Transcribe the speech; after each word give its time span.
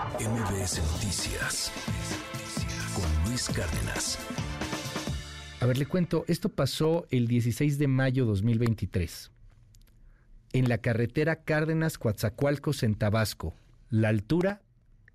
MBS 0.00 0.80
Noticias 0.92 1.70
con 2.94 3.28
Luis 3.28 3.50
Cárdenas. 3.50 4.18
A 5.60 5.66
ver, 5.66 5.76
le 5.76 5.84
cuento, 5.84 6.24
esto 6.26 6.48
pasó 6.48 7.06
el 7.10 7.28
16 7.28 7.76
de 7.76 7.86
mayo 7.86 8.24
2023 8.24 9.30
en 10.54 10.70
la 10.70 10.78
carretera 10.78 11.44
Cárdenas-Coatzacoalcos 11.44 12.82
en 12.82 12.94
Tabasco. 12.94 13.54
La 13.90 14.08
altura, 14.08 14.62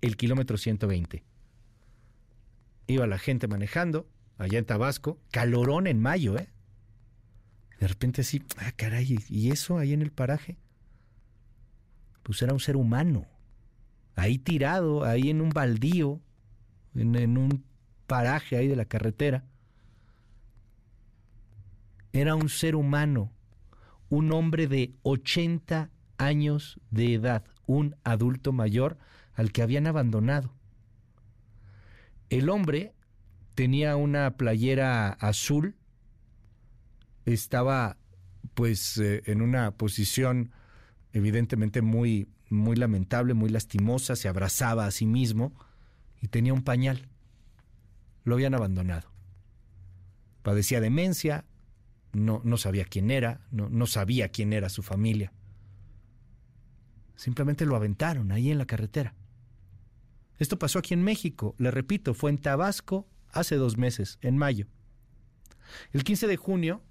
el 0.02 0.16
kilómetro 0.16 0.56
120. 0.56 1.24
Iba 2.86 3.06
la 3.08 3.18
gente 3.18 3.48
manejando 3.48 4.08
allá 4.38 4.60
en 4.60 4.66
Tabasco, 4.66 5.18
calorón 5.32 5.88
en 5.88 6.00
mayo, 6.00 6.38
¿eh? 6.38 6.48
De 7.80 7.88
repente 7.88 8.20
así, 8.20 8.40
ah, 8.58 8.70
caray, 8.76 9.18
¿y 9.28 9.50
eso 9.50 9.78
ahí 9.78 9.92
en 9.92 10.02
el 10.02 10.12
paraje? 10.12 10.58
Pues 12.22 12.40
era 12.40 12.52
un 12.52 12.60
ser 12.60 12.76
humano, 12.76 13.26
ahí 14.16 14.38
tirado, 14.38 15.04
ahí 15.04 15.30
en 15.30 15.40
un 15.40 15.50
baldío, 15.50 16.20
en, 16.94 17.38
un 17.38 17.64
paraje 18.06 18.56
ahí 18.56 18.66
de 18.66 18.76
la 18.76 18.86
carretera. 18.86 19.44
Era 22.12 22.34
un 22.34 22.48
ser 22.48 22.74
humano, 22.74 23.30
un 24.08 24.32
hombre 24.32 24.66
de 24.66 24.94
80 25.02 25.90
años 26.16 26.80
de 26.90 27.14
edad, 27.14 27.44
un 27.66 27.94
adulto 28.04 28.52
mayor 28.52 28.96
al 29.34 29.52
que 29.52 29.62
habían 29.62 29.86
abandonado. 29.86 30.50
El 32.30 32.48
hombre 32.48 32.94
tenía 33.54 33.96
una 33.96 34.36
playera 34.38 35.10
azul, 35.10 35.76
estaba 37.26 37.98
pues 38.54 38.96
eh, 38.96 39.22
en 39.26 39.42
una 39.42 39.72
posición 39.72 40.52
evidentemente 41.12 41.82
muy 41.82 42.28
muy 42.48 42.76
lamentable, 42.76 43.34
muy 43.34 43.50
lastimosa, 43.50 44.16
se 44.16 44.28
abrazaba 44.28 44.86
a 44.86 44.90
sí 44.90 45.06
mismo 45.06 45.52
y 46.20 46.28
tenía 46.28 46.54
un 46.54 46.62
pañal. 46.62 47.08
Lo 48.24 48.34
habían 48.34 48.54
abandonado. 48.54 49.10
Padecía 50.42 50.80
demencia, 50.80 51.44
no, 52.12 52.40
no 52.44 52.56
sabía 52.56 52.84
quién 52.84 53.10
era, 53.10 53.40
no, 53.50 53.68
no 53.68 53.86
sabía 53.86 54.28
quién 54.28 54.52
era 54.52 54.68
su 54.68 54.82
familia. 54.82 55.32
Simplemente 57.16 57.66
lo 57.66 57.76
aventaron 57.76 58.30
ahí 58.30 58.50
en 58.50 58.58
la 58.58 58.66
carretera. 58.66 59.14
Esto 60.38 60.58
pasó 60.58 60.78
aquí 60.78 60.94
en 60.94 61.02
México, 61.02 61.54
le 61.58 61.70
repito, 61.70 62.14
fue 62.14 62.30
en 62.30 62.38
Tabasco 62.38 63.08
hace 63.32 63.56
dos 63.56 63.76
meses, 63.76 64.18
en 64.20 64.36
mayo. 64.36 64.66
El 65.92 66.04
15 66.04 66.26
de 66.26 66.36
junio 66.36 66.82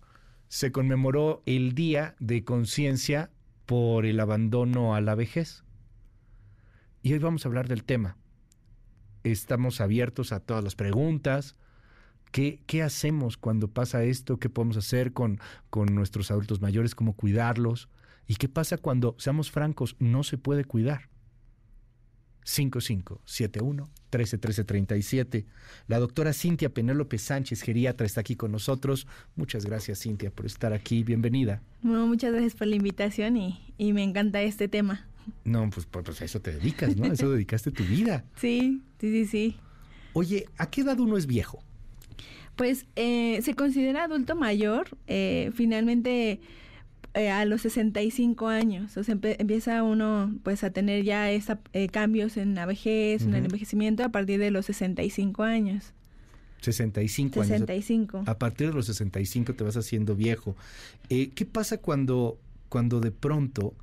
se 0.48 0.72
conmemoró 0.72 1.44
el 1.46 1.74
Día 1.74 2.16
de 2.20 2.44
Conciencia 2.44 3.32
por 3.66 4.06
el 4.06 4.20
abandono 4.20 4.96
a 4.96 5.02
la 5.02 5.16
vejez. 5.16 5.64
Y 7.02 7.14
hoy 7.14 7.20
vamos 7.20 7.46
a 7.46 7.50
hablar 7.50 7.68
del 7.68 7.84
tema. 7.84 8.18
Estamos 9.24 9.82
abiertos 9.82 10.32
a 10.32 10.40
todas 10.40 10.64
las 10.64 10.76
preguntas. 10.76 11.56
¿Qué, 12.32 12.62
qué 12.68 12.84
hacemos 12.84 13.38
cuando 13.38 13.68
pasa 13.70 14.04
esto? 14.04 14.40
¿Qué 14.40 14.50
podemos 14.50 14.78
hacer 14.78 15.14
con, 15.14 15.40
con 15.70 15.94
nuestros 15.96 16.32
adultos 16.32 16.62
mayores? 16.62 16.96
¿Cómo 16.96 17.14
cuidarlos? 17.14 17.90
¿Y 18.28 18.36
qué 18.36 18.50
pasa 18.50 18.78
cuando, 18.78 19.16
seamos 19.20 19.52
francos, 19.52 19.96
no 20.00 20.24
se 20.24 20.38
puede 20.38 20.66
cuidar? 20.66 21.10
5571 22.46 23.90
131337. 24.12 25.46
La 25.88 26.00
doctora 26.00 26.32
Cintia 26.32 26.70
Penélope 26.70 27.18
Sánchez, 27.18 27.62
geriatra, 27.62 28.06
está 28.06 28.22
aquí 28.22 28.36
con 28.36 28.52
nosotros. 28.52 29.08
Muchas 29.36 29.66
gracias, 29.66 30.00
Cintia, 30.02 30.32
por 30.32 30.46
estar 30.46 30.72
aquí. 30.72 31.04
Bienvenida. 31.04 31.62
Bueno, 31.82 32.08
muchas 32.08 32.32
gracias 32.32 32.56
por 32.56 32.68
la 32.68 32.76
invitación 32.78 33.36
y, 33.36 33.60
y 33.78 33.92
me 33.94 34.04
encanta 34.04 34.42
este 34.42 34.68
tema. 34.68 35.08
No, 35.44 35.70
pues, 35.70 35.86
pues, 35.88 36.06
pues 36.06 36.22
a 36.22 36.26
eso 36.26 36.40
te 36.40 36.54
dedicas, 36.54 36.96
¿no? 36.96 37.06
A 37.06 37.14
eso 37.14 37.30
dedicaste 37.32 37.72
tu 37.72 37.84
vida. 37.84 38.24
Sí, 38.38 38.82
sí, 39.00 39.12
sí, 39.12 39.26
sí. 39.26 39.58
Oye, 40.14 40.46
¿a 40.58 40.70
qué 40.70 40.82
edad 40.82 41.00
uno 41.00 41.18
es 41.18 41.26
viejo? 41.26 41.62
Pues 42.56 42.86
eh, 42.96 43.42
se 43.42 43.54
considera 43.56 44.06
adulto 44.06 44.36
mayor. 44.36 44.88
Eh, 45.08 45.52
finalmente 45.56 46.40
eh, 47.16 47.30
a 47.30 47.46
los 47.46 47.62
65 47.62 48.50
años, 48.50 48.98
o 48.98 49.04
sea, 49.04 49.18
empieza 49.24 49.84
uno 49.84 50.36
pues 50.44 50.64
a 50.64 50.70
tener 50.72 51.04
ya 51.04 51.32
esa, 51.32 51.60
eh, 51.74 51.88
cambios 51.88 52.38
en 52.38 52.56
la 52.56 52.66
vejez, 52.66 53.24
en 53.24 53.34
el 53.34 53.46
envejecimiento 53.46 54.04
a 54.04 54.10
partir 54.10 54.40
de 54.40 54.52
los 54.52 54.66
65 54.66 55.44
años. 55.44 55.94
65 56.62 57.42
años. 57.42 57.48
65. 57.48 58.24
A 58.26 58.38
partir 58.38 58.68
de 58.68 58.74
los 58.74 58.88
65 58.88 59.54
te 59.54 59.64
vas 59.64 59.78
haciendo 59.78 60.16
viejo. 60.16 60.56
Eh, 61.10 61.30
¿Qué 61.30 61.46
pasa 61.46 61.78
cuando, 61.78 62.38
cuando 62.70 63.00
de 63.00 63.12
pronto 63.12 63.74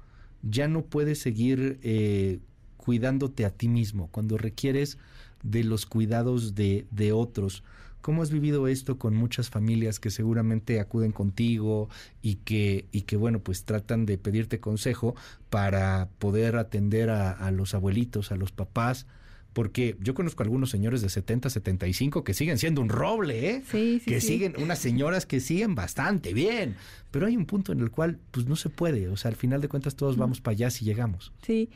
ya 0.43 0.69
no 0.69 0.83
puedes 0.83 1.19
seguir 1.19 1.79
eh, 1.83 2.41
cuidándote 2.77 3.45
a 3.45 3.51
ti 3.51 3.69
mismo? 3.69 4.09
Cuando 4.11 4.37
requieres 4.37 4.99
de 5.43 5.65
los 5.65 5.87
cuidados 5.87 6.55
de, 6.55 6.87
de 6.91 7.13
otros. 7.13 7.63
¿Cómo 8.03 8.23
has 8.23 8.31
vivido 8.31 8.69
esto 8.69 8.99
con 8.99 9.15
muchas 9.15 9.49
familias 9.49 9.99
que 10.01 10.11
seguramente 10.11 10.81
acuden 10.81 11.13
contigo 11.13 11.89
y 12.21 12.35
que, 12.37 12.87
y 12.93 13.03
que 13.03 13.17
bueno, 13.17 13.39
pues 13.39 13.65
tratan 13.65 14.05
de 14.07 14.19
pedirte 14.19 14.61
consejo 14.61 15.15
para 15.51 16.09
poder 16.19 16.57
atender 16.57 17.11
a, 17.11 17.31
a 17.31 17.51
los 17.53 17.75
abuelitos, 17.75 18.33
a 18.33 18.37
los 18.37 18.53
papás? 18.53 19.07
Porque 19.53 19.97
yo 20.01 20.15
conozco 20.15 20.43
algunos 20.43 20.71
señores 20.71 21.03
de 21.03 21.11
70, 21.11 21.51
75 21.51 22.25
que 22.25 22.33
siguen 22.33 22.59
siendo 22.59 22.81
un 22.81 22.89
roble, 22.89 23.51
¿eh? 23.51 23.63
Sí, 23.71 24.01
sí, 24.03 24.11
que 24.11 24.21
sí. 24.21 24.29
siguen, 24.29 24.55
unas 24.59 24.79
señoras 24.79 25.27
que 25.27 25.41
siguen 25.41 25.75
bastante 25.75 26.33
bien, 26.33 26.77
pero 27.11 27.27
hay 27.27 27.37
un 27.37 27.45
punto 27.45 27.73
en 27.73 27.81
el 27.81 27.91
cual 27.91 28.19
pues 28.31 28.47
no 28.47 28.57
se 28.57 28.71
puede, 28.71 29.09
o 29.09 29.17
sea, 29.17 29.31
al 29.31 29.37
final 29.37 29.61
de 29.61 29.69
cuentas 29.69 29.95
todos 29.95 30.17
vamos 30.17 30.41
para 30.41 30.55
allá 30.55 30.71
si 30.71 30.87
llegamos. 30.87 31.33
Sí, 31.43 31.69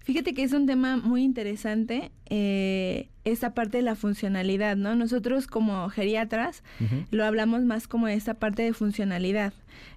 fíjate 0.00 0.34
que 0.34 0.42
es 0.42 0.52
un 0.52 0.66
tema 0.66 0.96
muy 0.96 1.22
interesante, 1.22 2.10
eh, 2.28 3.08
esta 3.24 3.54
parte 3.54 3.78
de 3.78 3.82
la 3.82 3.96
funcionalidad, 3.96 4.76
¿no? 4.76 4.94
Nosotros 4.94 5.46
como 5.46 5.88
geriatras 5.90 6.62
lo 7.10 7.24
hablamos 7.24 7.62
más 7.62 7.86
como 7.86 8.08
esta 8.08 8.34
parte 8.34 8.62
de 8.62 8.72
funcionalidad, 8.72 9.52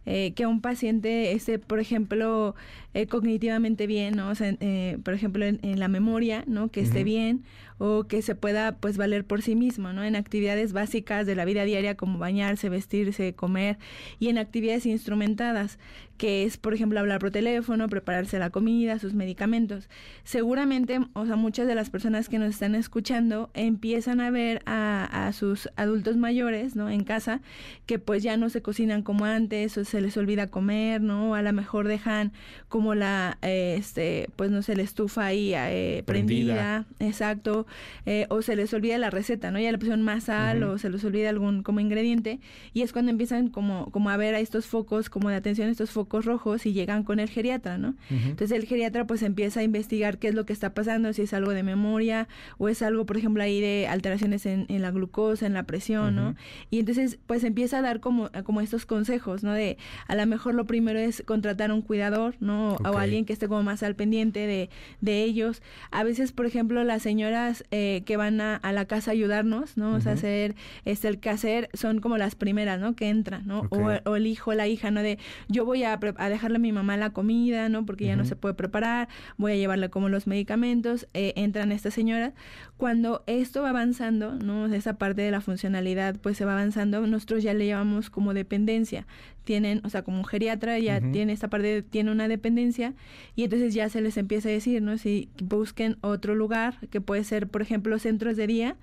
eh, 0.06 0.34
que 0.36 0.46
un 0.46 0.62
paciente 0.62 1.32
esté, 1.32 1.58
por 1.58 1.80
ejemplo, 1.80 2.56
eh, 2.94 3.08
cognitivamente 3.08 3.88
bien, 3.88 4.18
¿no? 4.18 4.30
O 4.30 4.36
sea, 4.36 4.56
eh, 4.60 4.98
por 5.04 5.14
ejemplo, 5.14 5.46
en, 5.46 5.60
en 5.64 5.80
la 5.80 5.88
memoria, 5.88 6.44
¿no? 6.48 6.70
Que 6.70 6.82
esté 6.82 7.04
bien 7.04 7.44
o 7.78 8.06
que 8.06 8.22
se 8.22 8.36
pueda, 8.36 8.76
pues, 8.78 8.98
valer 8.98 9.26
por 9.26 9.42
sí 9.42 9.56
mismo, 9.56 9.94
¿no? 9.94 10.04
En 10.04 10.16
actividades 10.16 10.74
básicas 10.74 11.26
de 11.26 11.36
la 11.36 11.46
vida 11.46 11.64
diaria 11.66 11.96
como 11.96 12.20
bañarse, 12.20 12.70
vestirse, 12.70 13.34
comer 13.34 13.78
y 14.20 14.30
en 14.30 14.38
actividades 14.38 14.86
instrumentadas, 14.86 15.80
que 16.18 16.44
es, 16.44 16.58
por 16.58 16.74
ejemplo, 16.74 17.00
hablar 17.00 17.20
por 17.20 17.32
teléfono, 17.32 17.90
prepararse 17.90 18.38
la 18.40 18.52
comida, 18.52 19.00
sus 19.00 19.14
medicamentos. 19.14 19.90
Seguramente, 20.24 21.00
o 21.14 21.26
sea, 21.26 21.36
muchas 21.36 21.68
de 21.68 21.76
las 21.76 21.90
personas 21.90 22.30
que 22.30 22.40
nos 22.40 22.50
están 22.50 22.76
escuchando 22.76 23.50
empiezan 23.54 24.22
a 24.22 24.30
ver 24.32 24.62
a, 24.66 25.28
a 25.28 25.34
sus 25.34 25.70
adultos 25.76 26.16
mayores, 26.16 26.76
¿no? 26.76 26.90
En 26.90 27.04
casa, 27.04 27.42
que 27.86 28.00
pues 28.00 28.24
ya 28.24 28.38
no 28.38 28.50
se 28.50 28.62
cocinan 28.62 29.02
como 29.02 29.26
antes, 29.26 29.78
o 29.78 29.84
se 29.86 30.02
les 30.02 30.16
olvida 30.16 30.48
comer, 30.48 31.02
¿no? 31.02 31.32
O 31.32 31.36
a 31.36 31.42
lo 31.42 31.52
mejor 31.52 31.88
dejan 31.88 32.32
como 32.70 32.96
la, 32.96 33.38
eh, 33.42 33.76
este, 33.78 34.30
pues 34.36 34.50
no 34.52 34.62
sé, 34.62 34.76
la 34.76 34.84
estufa 34.84 35.26
ahí 35.26 35.54
eh, 35.56 36.04
Prendida. 36.06 36.86
prendida, 36.86 37.08
exacto, 37.08 37.63
eh, 38.06 38.26
o 38.30 38.42
se 38.42 38.56
les 38.56 38.74
olvida 38.74 38.98
la 38.98 39.10
receta, 39.10 39.52
¿no? 39.52 39.60
Ya 39.60 39.72
le 39.72 39.78
pusieron 39.78 40.02
más 40.02 40.26
sal 40.26 40.64
o 40.64 40.78
se 40.78 40.90
les 40.90 41.04
olvida 41.04 41.30
algún 41.30 41.64
como 41.64 41.80
ingrediente 41.80 42.40
y 42.74 42.82
es 42.82 42.94
cuando 42.94 43.12
empiezan 43.12 43.50
como, 43.50 43.92
como 43.92 44.10
a 44.10 44.18
ver 44.18 44.36
a 44.36 44.40
estos 44.40 44.66
focos, 44.66 45.10
como 45.10 45.30
de 45.30 45.36
atención, 45.36 45.70
estos 45.70 45.92
focos 45.92 46.26
rojos 46.26 46.66
y 46.66 46.74
llegan 46.74 47.04
con 47.04 47.20
el 47.20 47.30
geriatra, 47.30 47.78
¿no? 47.78 47.96
Entonces 48.10 48.52
el 48.52 48.66
geriatra 48.66 49.06
pues 49.06 49.22
empieza 49.24 49.62
a 49.62 49.64
investigar 49.64 50.18
qué 50.18 50.30
es 50.30 50.36
lo 50.36 50.46
que 50.46 50.54
está 50.54 50.74
pasando, 50.74 51.14
si 51.14 51.24
es 51.24 51.34
algo 51.34 51.52
de 51.52 51.64
memoria 51.64 52.28
o 52.58 52.70
es 52.70 52.82
algo, 52.82 53.06
por 53.06 53.18
ejemplo, 53.18 53.44
ahí 53.44 53.62
de 53.62 53.88
alteraciones 53.88 54.46
en, 54.46 54.66
en 54.70 54.82
la 54.82 54.92
glucosa, 54.92 55.46
en 55.46 55.54
la 55.54 55.64
presión, 55.64 56.16
¿no? 56.16 56.36
Y 56.70 56.80
entonces 56.80 57.20
pues 57.26 57.44
empieza 57.44 57.80
a 57.80 57.82
dar 57.82 58.00
como, 58.00 58.30
como 58.44 58.62
estos 58.62 58.86
consejos, 58.86 59.44
¿no? 59.44 59.54
De 59.54 59.78
a 60.08 60.16
lo 60.16 60.26
mejor 60.26 60.56
lo 60.56 60.66
primero 60.66 61.00
es 61.00 61.24
contratar 61.26 61.72
un 61.72 61.82
cuidador, 61.82 62.36
¿no? 62.40 62.74
Ok. 62.76 62.88
O 62.88 62.98
alguien 62.98 63.26
que 63.26 63.34
esté 63.34 63.48
como 63.48 63.64
más 63.64 63.84
al 63.84 63.96
pendiente 63.96 64.48
de, 64.48 64.70
de 65.02 65.24
ellos. 65.24 65.62
A 65.92 66.04
veces, 66.04 66.32
por 66.32 66.46
ejemplo, 66.46 66.84
las 66.84 67.02
señoras 67.02 67.53
eh, 67.72 68.04
que 68.06 68.18
van 68.18 68.42
a, 68.42 68.56
a 68.56 68.72
la 68.72 68.86
casa 68.86 69.12
a 69.12 69.14
ayudarnos, 69.14 69.78
¿no? 69.78 69.96
O 69.96 70.02
sea, 70.02 70.14
hacer 70.14 70.56
este, 70.86 71.08
el 71.08 71.20
quehacer 71.20 71.70
son 71.74 72.00
como 72.00 72.18
las 72.18 72.36
primeras, 72.36 72.80
¿no? 72.80 72.96
Que 72.96 73.10
entran, 73.10 73.46
¿no? 73.46 73.68
O, 73.70 73.90
o 74.10 74.16
el 74.16 74.28
hijo, 74.28 74.54
la 74.54 74.68
hija, 74.68 74.92
¿no? 74.92 75.02
De 75.02 75.20
yo 75.50 75.66
voy 75.66 75.84
a, 75.84 76.00
a 76.18 76.30
dejarle 76.30 76.58
a 76.58 76.60
mi 76.60 76.72
mamá 76.72 76.98
la 76.98 77.12
comida, 77.12 77.70
¿no? 77.70 77.86
Porque 77.86 78.06
ya 78.06 78.16
no 78.16 78.26
se 78.26 78.36
puede 78.36 78.54
preparar, 78.54 79.08
voy 79.38 79.52
a 79.52 79.56
llevarle 79.56 79.90
como 79.90 80.10
los 80.10 80.28
medicamentos, 80.28 81.08
eh, 81.14 81.34
entran 81.36 81.72
estas 81.72 81.94
señoras. 81.94 82.34
Cuando 82.78 83.24
esto 83.28 83.62
va 83.62 83.70
avanzando, 83.70 84.34
¿no? 84.34 84.66
Esa 84.66 84.98
parte 84.98 85.22
de 85.22 85.32
la 85.32 85.42
funcionalidad, 85.42 86.16
pues 86.16 86.38
se 86.38 86.46
va 86.46 86.54
avanzando, 86.54 87.06
nosotros 87.08 87.44
ya 87.44 87.54
le 87.54 87.68
llamamos 87.68 88.10
como 88.10 88.34
dependencia. 88.34 89.06
Tienen, 89.44 89.82
o 89.84 89.90
sea, 89.90 90.04
como 90.04 90.18
un 90.20 90.26
geriatra 90.26 90.80
ya 90.80 91.00
tiene 91.12 91.34
esta 91.34 91.50
parte, 91.50 91.68
de- 91.68 91.82
tiene 91.82 92.12
una 92.12 92.28
dependencia 92.28 92.94
y 93.36 93.44
entonces 93.44 93.74
ya 93.74 93.90
se 93.90 94.00
les 94.02 94.16
empieza 94.18 94.50
a 94.50 94.52
decir, 94.54 94.82
¿no? 94.82 94.98
Si 94.98 95.30
busquen 95.42 95.98
otro 96.02 96.34
lugar, 96.36 96.78
que 96.90 97.02
puede 97.02 97.24
ser, 97.24 97.48
por 97.48 97.62
ejemplo, 97.62 98.00
centros 98.00 98.38
de 98.38 98.48
día. 98.48 98.76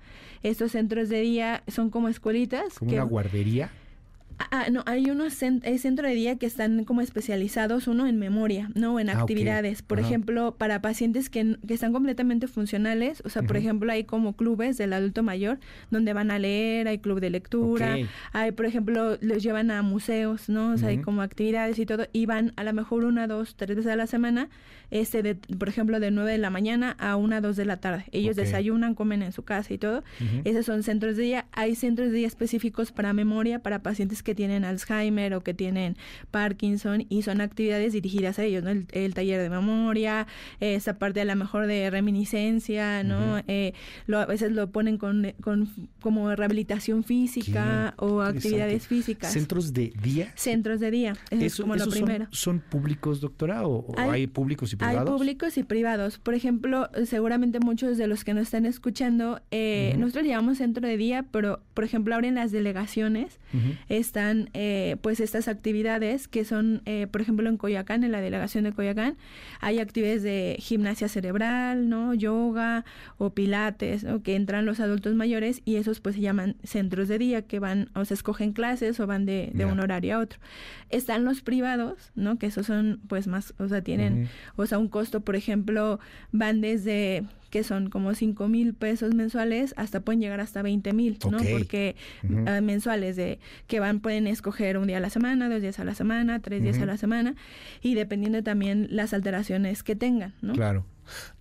Estos 0.43 0.71
centros 0.73 1.09
de 1.09 1.21
día 1.21 1.63
son 1.67 1.89
como 1.89 2.07
escuelitas. 2.09 2.77
Como 2.77 2.89
que, 2.91 2.97
una 2.97 3.05
guardería. 3.05 3.71
Ah, 4.51 4.67
no, 4.71 4.83
hay 4.85 5.09
unos 5.11 5.33
centros 5.33 6.09
de 6.09 6.15
día 6.15 6.37
que 6.37 6.45
están 6.45 6.85
como 6.85 7.01
especializados, 7.01 7.87
uno 7.87 8.07
en 8.07 8.17
memoria, 8.17 8.69
¿no? 8.75 8.99
En 8.99 9.09
Ah, 9.09 9.19
actividades. 9.19 9.81
Por 9.81 9.99
Ajá. 9.99 10.07
ejemplo, 10.07 10.55
para 10.57 10.81
pacientes 10.81 11.29
que, 11.29 11.57
que 11.67 11.73
están 11.73 11.93
completamente 11.93 12.47
funcionales, 12.47 13.21
o 13.25 13.29
sea, 13.29 13.43
por 13.43 13.57
ejemplo, 13.57 13.91
hay 13.91 14.03
como 14.05 14.35
clubes 14.35 14.77
del 14.77 14.93
adulto 14.93 15.21
mayor 15.23 15.59
donde 15.89 16.13
van 16.13 16.31
a 16.31 16.39
leer, 16.39 16.87
hay 16.87 16.99
club 16.99 17.19
de 17.19 17.29
lectura, 17.29 17.97
hay, 18.33 18.51
por 18.51 18.65
ejemplo, 18.65 19.17
los 19.21 19.43
llevan 19.43 19.71
a 19.71 19.81
museos, 19.81 20.49
¿no? 20.49 20.71
O 20.73 20.77
sea, 20.77 20.89
hay 20.89 20.99
como 20.99 21.21
actividades 21.21 21.77
y 21.79 21.85
todo, 21.85 22.07
y 22.13 22.25
van 22.25 22.53
a 22.55 22.63
lo 22.63 22.73
mejor 22.73 23.03
una, 23.05 23.27
dos, 23.27 23.55
tres 23.55 23.75
veces 23.75 23.91
a 23.91 23.95
la 23.95 24.07
semana, 24.07 24.49
este, 24.89 25.23
de, 25.23 25.35
por 25.35 25.69
ejemplo, 25.69 25.99
de 25.99 26.11
nueve 26.11 26.31
de 26.31 26.37
la 26.37 26.49
mañana 26.49 26.95
a 26.99 27.15
una, 27.15 27.41
dos 27.41 27.55
de 27.55 27.65
la 27.65 27.77
tarde. 27.77 28.05
Ellos 28.11 28.35
desayunan, 28.35 28.95
comen 28.95 29.21
en 29.23 29.31
su 29.31 29.43
casa 29.43 29.73
y 29.73 29.77
todo. 29.77 30.03
Esos 30.43 30.65
son 30.65 30.83
centros 30.83 31.15
de 31.17 31.23
día. 31.23 31.45
Hay 31.53 31.75
centros 31.75 32.09
de 32.11 32.17
día 32.17 32.27
específicos 32.27 32.91
para 32.91 33.13
memoria, 33.13 33.59
para 33.59 33.81
pacientes 33.83 34.21
que 34.23 34.30
tienen 34.35 34.63
Alzheimer 34.65 35.33
o 35.33 35.41
que 35.41 35.53
tienen 35.53 35.97
Parkinson 36.31 37.05
y 37.09 37.21
son 37.23 37.41
actividades 37.41 37.93
dirigidas 37.93 38.39
a 38.39 38.43
ellos, 38.43 38.63
¿no? 38.63 38.69
El, 38.69 38.87
el 38.91 39.13
taller 39.13 39.41
de 39.41 39.49
memoria, 39.49 40.27
esa 40.59 40.97
parte 40.97 41.21
a 41.21 41.25
lo 41.25 41.35
mejor 41.35 41.67
de 41.67 41.89
reminiscencia, 41.89 43.03
¿no? 43.03 43.41
Eh, 43.47 43.73
lo, 44.07 44.19
a 44.19 44.25
veces 44.25 44.51
lo 44.51 44.71
ponen 44.71 44.97
con, 44.97 45.33
con 45.41 45.69
como 46.01 46.33
rehabilitación 46.35 47.03
física 47.03 47.93
Qué 47.97 48.05
o 48.05 48.21
actividades 48.21 48.87
físicas. 48.87 49.31
¿Centros 49.33 49.73
de 49.73 49.93
día? 50.01 50.31
Centros 50.35 50.79
de 50.79 50.91
día, 50.91 51.13
eso, 51.29 51.45
es 51.45 51.55
como 51.61 51.75
lo 51.75 51.81
¿esos 51.83 51.93
son- 51.95 52.03
primero. 52.05 52.27
Son, 52.31 52.59
públicos, 52.59 53.21
doctora? 53.21 53.67
¿O, 53.67 53.85
o 53.87 53.93
Hay- 53.99 54.09
hay, 54.09 54.27
públicos 54.27 54.71
y 54.73 54.75
Hay 54.75 54.87
privados? 54.89 55.09
públicos 55.17 55.57
y 55.57 55.63
privados. 55.63 56.17
Por 56.17 56.33
ejemplo, 56.33 56.89
seguramente 57.05 57.59
muchos 57.59 57.97
de 57.97 58.07
los 58.07 58.23
que 58.23 58.33
nos 58.33 58.43
están 58.43 58.65
escuchando, 58.65 59.41
eh, 59.51 59.95
nosotros 59.97 60.23
le 60.23 60.29
llamamos 60.29 60.57
centro 60.57 60.87
de 60.87 60.97
día, 60.97 61.25
pero 61.31 61.61
por 61.73 61.83
ejemplo 61.83 62.15
ahora 62.15 62.27
en 62.27 62.35
las 62.35 62.51
delegaciones 62.51 63.39
Ujú. 63.53 63.73
Están 64.11 64.49
eh, 64.53 64.97
pues 65.01 65.21
estas 65.21 65.47
actividades 65.47 66.27
que 66.27 66.43
son, 66.43 66.81
eh, 66.85 67.07
por 67.09 67.21
ejemplo 67.21 67.47
en 67.47 67.55
Coyacán, 67.55 68.03
en 68.03 68.11
la 68.11 68.19
delegación 68.19 68.65
de 68.65 68.73
Coyacán, 68.73 69.15
hay 69.61 69.79
actividades 69.79 70.21
de 70.21 70.57
gimnasia 70.59 71.07
cerebral, 71.07 71.87
¿no? 71.87 72.13
Yoga 72.13 72.83
o 73.17 73.29
pilates, 73.29 74.03
¿no? 74.03 74.21
que 74.21 74.35
entran 74.35 74.65
los 74.65 74.81
adultos 74.81 75.15
mayores 75.15 75.61
y 75.63 75.77
esos 75.77 76.01
pues 76.01 76.15
se 76.15 76.21
llaman 76.21 76.57
centros 76.61 77.07
de 77.07 77.19
día 77.19 77.43
que 77.43 77.59
van 77.59 77.89
o 77.95 78.03
se 78.03 78.15
escogen 78.15 78.51
clases 78.51 78.99
o 78.99 79.07
van 79.07 79.25
de, 79.25 79.53
un 79.63 79.79
horario 79.79 80.17
a 80.17 80.19
otro. 80.19 80.39
Están 80.89 81.23
los 81.23 81.41
privados, 81.41 82.11
¿no? 82.13 82.37
Que 82.37 82.47
esos 82.47 82.65
son 82.65 82.99
pues 83.07 83.27
más, 83.27 83.53
o 83.59 83.69
sea, 83.69 83.81
tienen 83.81 84.27
o 84.57 84.65
sea, 84.65 84.77
un 84.77 84.89
costo, 84.89 85.21
por 85.21 85.37
ejemplo, 85.37 86.01
van 86.33 86.59
desde 86.59 87.23
que 87.51 87.63
son 87.63 87.89
como 87.89 88.15
5 88.15 88.47
mil 88.47 88.73
pesos 88.73 89.13
mensuales 89.13 89.75
hasta 89.77 89.99
pueden 89.99 90.21
llegar 90.21 90.39
hasta 90.39 90.63
20 90.63 90.93
mil, 90.93 91.19
¿no? 91.29 91.37
Porque 91.51 91.95
ah, 92.47 92.61
mensuales 92.61 93.15
de 93.15 93.37
que 93.67 93.79
van 93.79 93.99
pueden 93.99 94.25
escoger 94.25 94.77
un 94.77 94.87
día 94.87 94.97
a 94.97 95.01
la 95.01 95.11
semana, 95.11 95.49
dos 95.49 95.61
días 95.61 95.77
a 95.79 95.83
la 95.83 95.93
semana, 95.93 96.39
tres 96.39 96.63
días 96.63 96.79
a 96.79 96.85
la 96.85 96.97
semana 96.97 97.35
y 97.81 97.93
dependiendo 97.93 98.41
también 98.41 98.87
las 98.89 99.13
alteraciones 99.13 99.83
que 99.83 99.95
tengan, 99.95 100.33
¿no? 100.41 100.53
Claro. 100.53 100.85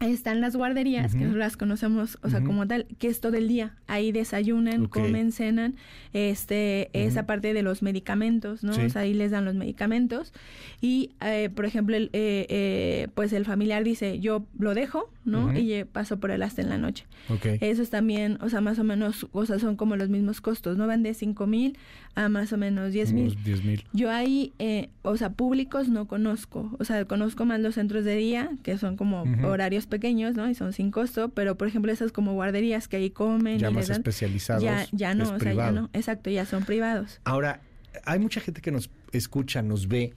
Están 0.00 0.40
las 0.40 0.56
guarderías, 0.56 1.12
que 1.12 1.19
Ujú. 1.19 1.25
nosotros 1.26 1.38
las 1.40 1.56
conocemos, 1.56 2.19
o 2.22 2.31
sea, 2.31 2.40
como 2.43 2.67
tal, 2.67 2.87
que 2.99 3.08
es 3.08 3.20
todo 3.20 3.37
el 3.37 3.49
día. 3.49 3.75
Ahí 3.87 4.12
desayunan, 4.12 4.84
Ok. 4.87 4.90
comen, 5.00 5.32
cenan, 5.32 5.76
este, 6.12 6.90
esa 6.93 7.26
parte 7.26 7.55
de 7.55 7.62
los 7.62 7.82
medicamentos, 7.82 8.62
¿no? 8.64 8.72
Sí. 8.75 8.82
O 8.82 8.90
sea, 8.90 9.02
ahí 9.02 9.14
les 9.14 9.31
dan 9.31 9.44
los 9.44 9.55
medicamentos. 9.55 10.32
Y, 10.81 11.11
eh, 11.20 11.50
por 11.55 11.64
ejemplo, 11.67 11.96
el, 11.96 12.11
eh, 12.12 12.46
eh, 12.49 13.08
pues 13.14 13.32
el 13.32 13.44
familiar 13.44 13.84
dice, 13.84 14.20
yo 14.20 14.44
lo 14.58 14.75
dejo, 14.75 15.11
¿no? 15.25 15.56
Y 15.56 15.84
paso 15.84 16.19
por 16.19 16.31
él 16.31 16.43
hasta 16.43 16.62
en 16.62 16.69
la 16.70 16.78
noche. 16.78 17.05
Ok. 17.28 17.46
Esos 17.61 17.90
también, 17.90 18.38
o 18.40 18.49
sea, 18.49 18.61
más 18.61 18.78
o 18.78 18.84
menos, 18.84 19.26
o 19.32 19.46
sea, 19.46 19.58
son 19.58 19.76
como 19.76 19.96
los 19.96 20.08
mismos 20.08 20.40
costos, 20.40 20.76
¿no? 20.76 20.87
Van 20.87 21.02
de 21.02 21.14
5 21.14 21.46
mil 21.46 21.76
a 22.14 22.28
más 22.28 22.52
o 22.52 22.56
menos 22.56 22.93
10 22.93 23.12
mil. 23.12 23.25
Unos 23.32 23.44
10 23.44 23.64
mil. 23.64 23.84
Yo 23.93 24.11
ahí, 24.11 24.52
eh, 24.58 24.88
o 25.02 25.16
sea, 25.16 25.31
públicos 25.31 25.88
no 25.88 26.06
conozco. 26.08 26.75
O 26.78 26.84
sea, 26.84 27.05
conozco 27.05 27.44
más 27.44 27.61
los 27.61 27.75
centros 27.76 28.05
de 28.05 28.16
día, 28.16 28.50
que 28.62 28.76
son 28.78 28.96
como 28.96 29.23
Ujú. 29.23 29.40
Horarios 29.61 29.87
pequeños, 29.87 30.35
¿no? 30.35 30.49
Y 30.49 30.55
son 30.55 30.73
sin 30.73 30.91
costo. 30.91 31.29
Pero, 31.31 31.57
por 31.57 31.69
ejemplo, 31.69 31.93
esas 31.93 32.12
como 32.12 32.33
guarderías 32.33 32.89
que 32.89 32.97
ahí 32.97 33.11
comen 33.11 33.59
Ya 33.59 33.71
y 33.71 33.75
más 33.75 33.89
dan, 33.89 33.99
especializados. 33.99 34.62
ya, 34.62 34.87
ya 34.93 35.15
no, 35.15 35.25
es 35.25 35.31
o 35.31 35.39
sea, 35.39 35.53
ya 35.53 35.71
no. 35.71 35.91
Exacto, 35.93 36.31
ya 36.31 36.47
son 36.47 36.65
privados. 36.65 37.21
Ahora, 37.25 37.61
hay 38.05 38.19
mucha 38.19 38.41
gente 38.41 38.61
que 38.61 38.71
nos 38.71 38.91
escucha, 39.12 39.62
nos 39.62 39.87
ve, 39.89 40.15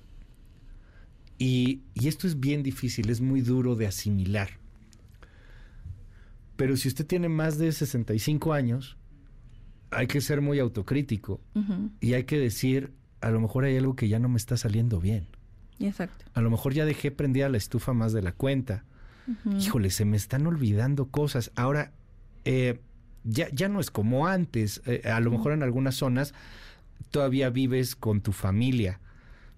y, 1.38 1.82
y 1.94 2.08
esto 2.08 2.28
es 2.28 2.40
bien 2.40 2.64
difícil, 2.64 3.10
es 3.10 3.20
muy 3.20 3.42
duro 3.42 3.76
de 3.76 3.88
asimilar. 3.88 4.50
Pero 6.56 6.78
si 6.78 6.88
usted 6.88 7.06
tiene 7.06 7.30
más 7.30 7.58
de 7.58 7.72
65 7.72 8.54
años, 8.54 8.98
hay 9.92 10.08
que 10.08 10.22
ser 10.22 10.42
muy 10.42 10.60
autocrítico 10.60 11.42
y 12.00 12.14
hay 12.14 12.24
que 12.24 12.38
decir, 12.38 12.94
a 13.22 13.30
lo 13.32 13.40
mejor 13.40 13.66
hay 13.66 13.76
algo 13.78 13.96
que 13.96 14.08
ya 14.08 14.20
no 14.20 14.30
me 14.30 14.38
está 14.38 14.58
saliendo 14.58 15.00
bien. 15.00 15.28
Exacto. 15.80 16.26
A 16.34 16.42
lo 16.42 16.50
mejor 16.50 16.74
ya 16.74 16.86
dejé 16.86 17.12
prendida 17.12 17.50
la 17.50 17.58
estufa 17.58 17.94
más 17.94 18.14
de 18.14 18.22
la 18.22 18.32
cuenta. 18.32 18.86
Híjole, 19.58 19.90
se 19.90 20.06
me 20.06 20.18
están 20.18 20.46
olvidando 20.48 21.08
cosas. 21.08 21.52
Ahora, 21.56 21.92
eh, 22.46 22.80
ya, 23.24 23.50
ya 23.52 23.70
no 23.70 23.80
es 23.80 23.90
como 23.92 24.28
antes. 24.28 24.82
Eh, 24.86 25.02
a 25.06 25.20
lo 25.20 25.32
mejor 25.32 25.54
en 25.54 25.64
algunas 25.64 25.96
zonas 25.96 26.34
todavía 27.12 27.50
vives 27.50 27.96
con 27.96 28.22
tu 28.22 28.32
familia. 28.32 29.00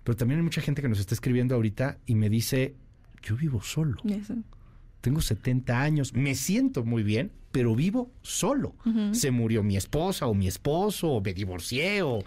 Pero 0.03 0.15
también 0.15 0.39
hay 0.39 0.43
mucha 0.43 0.61
gente 0.61 0.81
que 0.81 0.89
nos 0.89 0.99
está 0.99 1.15
escribiendo 1.15 1.55
ahorita 1.55 1.97
y 2.05 2.15
me 2.15 2.29
dice, 2.29 2.75
yo 3.23 3.35
vivo 3.35 3.61
solo. 3.61 3.97
Eso. 4.07 4.35
Tengo 5.01 5.21
70 5.21 5.81
años, 5.81 6.13
me 6.13 6.35
siento 6.35 6.83
muy 6.83 7.03
bien, 7.03 7.31
pero 7.51 7.75
vivo 7.75 8.11
solo. 8.21 8.75
Se 9.11 9.31
murió 9.31 9.63
mi 9.63 9.77
esposa 9.77 10.27
o 10.27 10.33
mi 10.33 10.47
esposo, 10.47 11.09
o 11.09 11.21
me 11.21 11.33
divorcié 11.33 12.01
o 12.01 12.23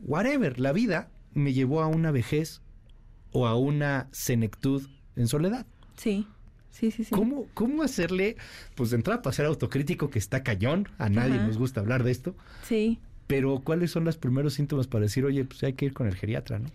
whatever. 0.00 0.58
La 0.58 0.72
vida 0.72 1.10
me 1.32 1.52
llevó 1.52 1.82
a 1.82 1.86
una 1.86 2.10
vejez 2.10 2.60
o 3.32 3.46
a 3.46 3.56
una 3.56 4.08
senectud 4.10 4.86
en 5.16 5.28
soledad. 5.28 5.66
Sí, 5.96 6.26
sí, 6.74 6.90
sí, 6.90 7.04
sí. 7.04 7.14
¿Cómo, 7.14 7.46
¿Cómo 7.54 7.82
hacerle, 7.82 8.36
pues 8.74 8.90
de 8.90 8.96
entrada 8.96 9.22
para 9.22 9.32
ser 9.34 9.46
autocrítico 9.46 10.10
que 10.10 10.18
está 10.18 10.42
cañón, 10.42 10.88
a 10.98 11.08
nadie 11.08 11.36
Ajá. 11.36 11.46
nos 11.46 11.56
gusta 11.58 11.80
hablar 11.80 12.02
de 12.04 12.10
esto, 12.10 12.34
Sí. 12.68 12.98
pero 13.26 13.60
cuáles 13.60 13.90
son 13.90 14.04
los 14.04 14.16
primeros 14.16 14.54
síntomas 14.54 14.86
para 14.86 15.02
decir, 15.02 15.24
oye, 15.24 15.44
pues 15.44 15.62
hay 15.62 15.72
que 15.74 15.86
ir 15.86 15.92
con 15.94 16.06
el 16.06 16.14
geriatra, 16.16 16.58
¿no? 16.58 16.68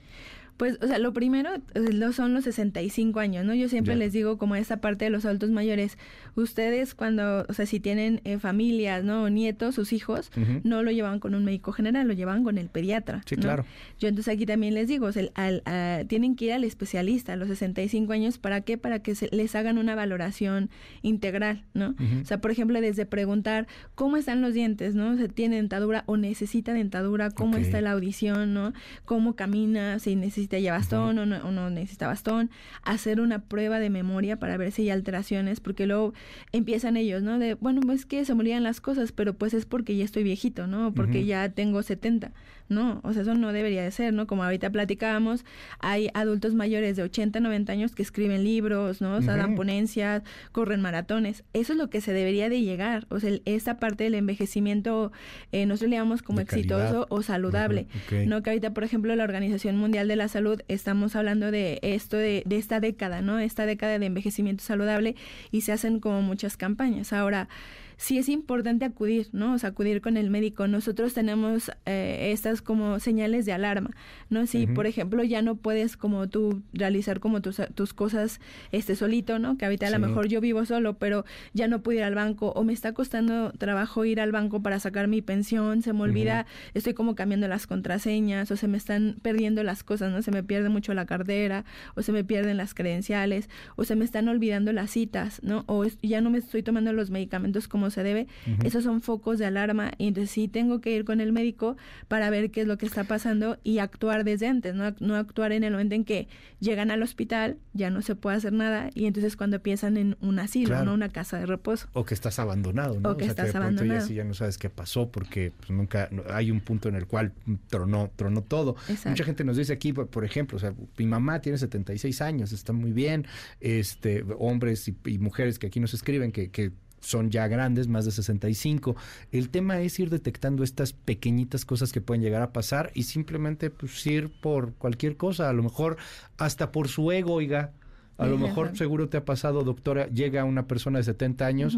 Pues, 0.59 0.77
o 0.81 0.88
sea, 0.88 1.00
lo 1.00 1.13
primero 1.13 1.50
eh, 1.73 2.11
son 2.13 2.33
los 2.33 2.44
65 2.44 3.19
años, 3.21 3.45
¿no? 3.45 3.53
Yo 3.56 3.69
siempre 3.69 3.95
les 3.95 4.11
digo 4.11 4.38
como 4.38 4.56
esta 4.57 4.81
parte 4.81 5.06
de 5.06 5.09
los 5.09 5.23
adultos 5.25 5.51
mayores, 5.51 5.97
ustedes 6.35 6.95
cuando, 6.95 7.45
o 7.47 7.53
sea, 7.53 7.65
si 7.65 7.79
tienen 7.79 8.19
eh, 8.25 8.39
familias, 8.39 9.03
¿no? 9.06 9.23
O 9.23 9.29
nietos, 9.29 9.75
sus 9.75 9.94
hijos, 9.94 10.31
no 10.65 10.83
lo 10.83 10.91
llevan 10.91 11.21
con 11.21 11.33
un 11.33 11.45
médico 11.45 11.71
general, 11.71 12.07
lo 12.09 12.13
llevan 12.13 12.44
con 12.44 12.57
el 12.57 12.67
pediatra. 12.67 13.21
Sí, 13.25 13.35
¿no? 13.38 13.41
claro. 13.44 13.65
Yo 14.00 14.09
entonces 14.09 14.33
aquí 14.33 14.45
también 14.45 14.73
les 14.73 14.89
digo, 14.89 15.06
o 15.07 15.11
sea, 15.13 15.23
al- 15.35 15.61
a- 15.65 16.03
tienen 16.07 16.35
que 16.35 16.45
ir 16.45 16.51
al 16.53 16.65
especialista 16.65 17.33
a 17.33 17.35
los 17.38 17.47
65 17.47 18.11
años, 18.11 18.38
¿para 18.38 18.59
qué? 18.59 18.77
Para 18.77 19.00
que 19.00 19.15
se, 19.15 19.29
les 19.31 19.56
hagan 19.56 19.77
una 19.77 19.95
valoración 19.95 20.69
integral, 21.01 21.63
¿no? 21.73 21.95
O 22.21 22.25
sea, 22.25 22.41
por 22.41 22.51
ejemplo, 22.51 22.81
desde 22.81 23.06
preguntar 23.06 23.67
cómo 23.95 24.17
están 24.17 24.42
los 24.42 24.54
dientes, 24.54 24.94
¿no? 24.94 25.11
O 25.11 25.16
sea, 25.16 25.30
¿tiene 25.30 25.56
dentadura 25.56 26.04
o 26.06 26.18
necesita 26.18 26.73
dentadura? 26.73 27.31
¿Cómo 27.31 27.56
está 27.57 27.80
la 27.81 27.92
audición, 27.92 28.54
¿no? 28.54 28.73
¿Cómo 29.06 29.35
camina? 29.35 29.99
Si 29.99 30.16
necesita 30.16 30.48
ya 30.57 30.73
bastón 30.73 31.18
o, 31.19 31.25
no, 31.25 31.37
o 31.47 31.51
no 31.51 31.69
necesita 31.69 32.07
bastón. 32.07 32.49
Hacer 32.83 33.21
una 33.21 33.39
prueba 33.39 33.79
de 33.79 33.89
memoria 33.89 34.37
para 34.39 34.57
ver 34.57 34.71
si 34.71 34.83
hay 34.83 34.89
alteraciones, 34.91 35.59
porque 35.59 35.85
luego 35.85 36.13
empiezan 36.51 36.97
ellos, 36.97 37.21
¿no? 37.23 37.39
De, 37.39 37.53
bueno, 37.56 37.81
pues 37.81 38.06
que 38.06 38.25
se 38.25 38.33
olvidan 38.33 38.63
las 38.63 38.81
cosas, 38.81 39.11
pero 39.11 39.33
pues 39.33 39.53
es 39.53 39.65
porque 39.65 39.95
ya 39.95 40.06
estoy 40.06 40.23
viejito, 40.23 40.68
¿no? 40.68 40.94
Porque 40.94 41.19
Ujú. 41.19 41.27
ya 41.27 41.49
tengo 41.49 41.83
70, 41.83 42.31
¿no? 42.69 43.01
O 43.03 43.13
sea, 43.13 43.21
eso 43.23 43.33
no 43.35 43.51
debería 43.53 43.83
de 43.83 43.91
ser, 43.91 44.13
¿no? 44.13 44.27
Como 44.27 44.44
ahorita 44.44 44.69
platicábamos, 44.71 45.45
hay 45.79 46.09
adultos 46.13 46.53
mayores 46.53 46.95
de 46.95 47.03
80, 47.03 47.39
90 47.39 47.71
años 47.73 47.94
que 47.95 48.01
escriben 48.03 48.44
libros, 48.44 49.01
¿no? 49.01 49.15
O 49.15 49.21
sea, 49.21 49.35
dan 49.35 49.49
Ujú. 49.51 49.57
ponencias, 49.57 50.23
corren 50.51 50.81
maratones. 50.81 51.44
Eso 51.53 51.73
es 51.73 51.77
lo 51.79 51.89
que 51.89 52.01
se 52.01 52.13
debería 52.13 52.49
de 52.49 52.61
llegar. 52.61 53.06
O 53.09 53.19
sea, 53.19 53.29
el- 53.29 53.41
esta 53.45 53.77
parte 53.79 54.03
del 54.06 54.15
envejecimiento, 54.15 55.11
eh, 55.51 55.65
nosotros 55.65 55.89
le 55.89 55.95
llamamos 55.97 56.21
como 56.21 56.39
De 56.39 56.45
calidad. 56.45 56.79
exitoso 56.81 57.07
o 57.09 57.21
saludable. 57.21 57.87
Ujú, 57.89 58.18
ok. 58.21 58.27
No 58.27 58.41
que 58.44 58.49
ahorita, 58.51 58.73
por 58.73 58.83
ejemplo, 58.83 59.15
la 59.15 59.23
Organización 59.23 59.77
Mundial 59.77 60.07
de 60.07 60.15
la 60.15 60.27
Salud, 60.27 60.39
estamos 60.68 61.16
hablando 61.16 61.52
de 61.52 61.80
esto, 61.81 62.18
de, 62.18 62.44
de 62.46 62.58
esta 62.58 62.80
década, 62.80 63.22
¿no? 63.22 63.40
Esta 63.40 63.66
década 63.66 64.00
de 64.00 64.06
envejecimiento 64.06 64.64
saludable 64.64 65.16
y 65.52 65.62
se 65.62 65.72
hacen 65.72 66.00
como 66.00 66.22
muchas 66.22 66.58
campañas. 66.58 67.14
Ahora, 67.14 67.50
sí 67.99 68.18
es 68.18 68.29
importante 68.29 68.85
acudir, 68.85 69.27
¿no? 69.33 69.53
O 69.53 69.57
sea, 69.57 69.71
acudir 69.71 70.01
con 70.01 70.15
el 70.15 70.29
médico. 70.29 70.68
Nosotros 70.68 71.13
tenemos 71.13 71.69
eh, 71.85 72.29
estas 72.31 72.61
como 72.61 72.97
señales 73.01 73.45
de 73.45 73.51
alarma, 73.51 73.91
¿no? 74.29 74.47
Si, 74.47 74.68
por 74.68 74.87
ejemplo, 74.87 75.21
ya 75.21 75.41
no 75.41 75.56
puedes 75.56 75.97
como 75.97 76.29
tú 76.29 76.63
realizar 76.71 77.19
como 77.19 77.41
tus, 77.41 77.61
tus 77.75 77.94
cosas 77.94 78.39
este 78.71 78.95
solito, 78.95 79.37
¿no? 79.37 79.57
Que 79.57 79.65
ahorita 79.65 79.87
a 79.87 79.89
lo 79.89 79.99
mejor 79.99 80.29
yo 80.29 80.39
vivo 80.39 80.63
solo, 80.63 80.97
pero 80.97 81.25
ya 81.53 81.68
no 81.68 81.81
puedo 81.83 81.97
ir 81.97 82.06
al 82.06 82.15
banco 82.15 82.53
o 82.56 82.63
me 82.63 82.71
está 82.71 82.94
costando 82.94 83.51
trabajo 83.51 84.06
ir 84.06 84.21
al 84.21 84.31
banco 84.31 84.61
para 84.61 84.79
sacar 84.79 85.09
mi 85.09 85.21
pensión, 85.21 85.81
se 85.81 85.91
me 85.91 86.01
olvida, 86.01 86.45
estoy 86.73 86.94
como 86.94 87.15
cambiando 87.15 87.49
las 87.49 87.68
contraseñas 87.68 88.49
o 88.49 88.56
se 88.56 88.69
me 88.69 88.77
están 88.77 89.18
perdiendo 89.21 89.61
las 89.61 89.83
cosas, 89.83 90.09
¿no? 90.09 90.21
Se 90.21 90.31
me 90.31 90.41
pierde 90.41 90.69
mucho 90.69 90.94
la 90.94 91.06
cartera, 91.06 91.65
o 91.95 92.01
se 92.01 92.13
me 92.13 92.23
pierden 92.23 92.56
las 92.56 92.73
credenciales, 92.73 93.49
o 93.75 93.83
se 93.83 93.97
me 93.97 94.06
están 94.06 94.29
olvidando 94.29 94.71
las 94.71 94.91
citas, 94.91 95.41
¿no? 95.44 95.65
O 95.68 95.83
ya 96.01 96.21
no 96.21 96.29
me 96.29 96.37
estoy 96.37 96.63
tomando 96.63 96.94
los 96.94 97.09
medicamentos 97.09 97.68
como 97.68 97.89
se 97.90 98.04
debe. 98.04 98.28
Esos 98.64 98.84
son 98.84 99.02
focos 99.02 99.40
de 99.40 99.46
alarma 99.46 99.92
y 99.98 100.08
entonces 100.08 100.31
sí 100.31 100.48
tengo 100.48 100.81
que 100.81 100.92
ir 100.92 101.06
con 101.06 101.22
el 101.22 101.31
médico 101.31 101.78
para 102.08 102.30
ver 102.30 102.52
qué 102.52 102.62
es 102.62 102.68
lo 102.68 102.78
que 102.78 102.86
está 102.86 103.04
pasando 103.04 103.58
y 103.64 103.80
actuar 103.80 104.24
desde 104.24 104.48
antes, 104.48 104.76
no, 104.76 104.94
no 105.00 105.16
actuar 105.16 105.52
en 105.52 105.64
el 105.64 105.72
momento 105.72 105.96
en 105.96 106.06
que 106.06 106.28
llegan 106.60 106.92
al 106.92 107.04
hospital, 107.04 107.58
ya 107.74 107.90
no 107.90 108.02
se 108.02 108.16
puede 108.16 108.38
hacer 108.38 108.54
nada 108.54 108.90
y 108.94 109.06
entonces 109.06 109.36
cuando 109.36 109.58
empiezan 109.58 109.98
en 109.98 110.18
un 110.22 110.40
asilo, 110.40 110.84
¿no? 110.84 110.94
Una 110.94 111.10
casa 111.10 111.40
de 111.40 111.46
reposo. 111.46 111.88
O 111.94 112.06
que 112.06 112.14
estás 112.14 112.40
abandonado, 112.40 113.00
¿no? 113.00 113.12
O 113.12 113.18
que 113.18 113.26
estás 113.26 113.56
abandonado. 113.56 114.08
Ya, 114.08 114.16
ya 114.16 114.24
no 114.24 114.34
sabes 114.34 114.58
qué 114.58 114.69
pasó 114.69 115.10
porque 115.12 115.52
pues, 115.58 115.69
nunca 115.69 116.10
hay 116.31 116.52
un 116.52 116.62
punto 116.62 116.90
en 116.90 116.96
el 116.96 117.08
cual 117.08 117.34
tronó, 117.68 118.12
tronó 118.16 118.42
todo. 118.44 118.76
Mucha 119.06 119.24
gente 119.24 119.44
nos 119.44 119.58
dice 119.58 119.74
aquí, 119.74 119.94
por 119.94 120.26
ejemplo, 120.26 120.58
o 120.58 120.60
sea, 120.60 120.74
mi 120.98 121.06
mamá 121.06 121.40
tiene 121.42 121.58
76 121.58 122.22
años, 122.22 122.52
está 122.52 122.74
muy 122.74 122.92
bien, 122.92 123.26
este, 123.60 124.26
hombres 124.38 124.88
y, 125.06 125.19
mujeres 125.19 125.60
que 125.60 125.68
aquí 125.68 125.80
nos 125.80 125.94
escriben 125.94 126.31
que, 126.31 126.50
que 126.50 126.72
son 126.99 127.31
ya 127.31 127.47
grandes, 127.47 127.87
más 127.87 128.06
de 128.06 128.11
65. 128.11 128.95
El 129.31 129.49
tema 129.49 129.81
es 129.81 129.99
ir 129.99 130.09
detectando 130.09 130.63
estas 130.63 130.94
pequeñitas 130.94 131.65
cosas 131.65 131.91
que 131.91 132.01
pueden 132.01 132.21
llegar 132.21 132.41
a 132.41 132.53
pasar 132.53 132.91
y 132.94 133.03
simplemente 133.03 133.69
pues, 133.69 134.06
ir 134.06 134.29
por 134.41 134.73
cualquier 134.73 135.18
cosa, 135.18 135.49
a 135.49 135.53
lo 135.53 135.63
mejor 135.63 135.97
hasta 136.37 136.71
por 136.71 136.87
su 136.87 137.11
ego, 137.11 137.33
oiga. 137.33 137.73
A 138.18 138.27
lo 138.27 138.37
mejor 138.37 138.75
seguro 138.75 139.07
te 139.07 139.15
ha 139.15 139.23
pasado, 139.23 139.63
doctora, 139.63 140.09
llega 140.09 140.44
una 140.44 140.68
persona 140.68 140.99
de 140.99 141.06
70 141.06 141.45
años 141.45 141.77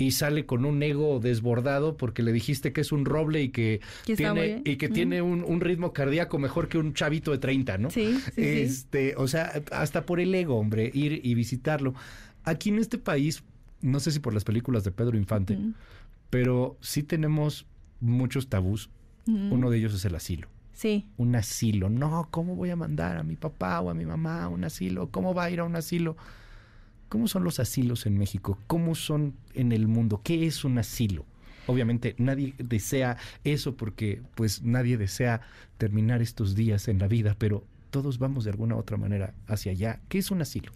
y 0.00 0.12
sale 0.12 0.46
con 0.46 0.64
un 0.64 0.82
ego 0.82 1.20
desbordado 1.20 1.96
porque 1.96 2.22
le 2.22 2.32
dijiste 2.32 2.72
que 2.72 2.80
es 2.80 2.92
un 2.92 3.04
roble 3.04 3.42
y 3.42 3.48
que, 3.50 3.80
tiene 4.04 4.62
y 4.64 4.76
que 4.76 4.88
tiene 4.88 5.22
un, 5.22 5.60
ritmo 5.60 5.92
cardíaco 5.92 6.38
mejor 6.38 6.68
que 6.68 6.78
un 6.78 6.94
chavito 6.94 7.30
de 7.30 7.38
30, 7.38 7.78
¿no? 7.78 7.90
Sí, 7.90 8.18
sí, 8.34 8.42
este, 8.42 9.14
o 9.16 9.28
sea, 9.28 9.62
hasta 9.70 10.06
por 10.06 10.20
el 10.20 10.34
ego, 10.34 10.56
hombre, 10.56 10.90
ir 10.92 11.20
y 11.22 11.34
visitarlo. 11.34 11.94
Aquí 12.44 12.70
en 12.70 12.78
este 12.78 12.98
país 12.98 13.44
no 13.82 14.00
sé 14.00 14.10
si 14.10 14.20
por 14.20 14.34
las 14.34 14.44
películas 14.44 14.84
de 14.84 14.90
Pedro 14.90 15.16
Infante, 15.16 15.58
pero 16.28 16.76
sí 16.80 17.02
tenemos 17.02 17.66
muchos 18.00 18.48
tabús. 18.48 18.90
Uno 19.26 19.70
de 19.70 19.78
ellos 19.78 19.94
es 19.94 20.04
el 20.04 20.14
asilo. 20.14 20.48
Sí. 20.72 21.06
Un 21.18 21.36
asilo. 21.36 21.88
No, 21.90 22.28
¿cómo 22.30 22.56
voy 22.56 22.70
a 22.70 22.76
mandar 22.76 23.16
a 23.16 23.22
mi 23.22 23.36
papá 23.36 23.80
o 23.80 23.90
a 23.90 23.94
mi 23.94 24.06
mamá 24.06 24.44
a 24.44 24.48
un 24.48 24.64
asilo? 24.64 25.10
¿Cómo 25.10 25.34
va 25.34 25.44
a 25.44 25.50
ir 25.50 25.60
a 25.60 25.64
un 25.64 25.76
asilo? 25.76 26.16
¿Cómo 27.08 27.28
son 27.28 27.44
los 27.44 27.60
asilos 27.60 28.06
en 28.06 28.16
México? 28.16 28.58
¿Cómo 28.66 28.94
son 28.94 29.34
en 29.54 29.72
el 29.72 29.88
mundo? 29.88 30.20
¿Qué 30.24 30.46
es 30.46 30.64
un 30.64 30.78
asilo? 30.78 31.26
Obviamente 31.66 32.14
nadie 32.18 32.54
desea 32.58 33.16
eso 33.44 33.76
porque 33.76 34.22
pues 34.34 34.62
nadie 34.62 34.96
desea 34.96 35.42
terminar 35.76 36.22
estos 36.22 36.54
días 36.54 36.88
en 36.88 36.98
la 36.98 37.08
vida, 37.08 37.36
pero 37.38 37.64
todos 37.90 38.18
vamos 38.18 38.44
de 38.44 38.50
alguna 38.50 38.76
u 38.76 38.78
otra 38.78 38.96
manera 38.96 39.34
hacia 39.46 39.72
allá. 39.72 40.00
¿Qué 40.08 40.18
es 40.18 40.30
un 40.30 40.40
asilo? 40.40 40.72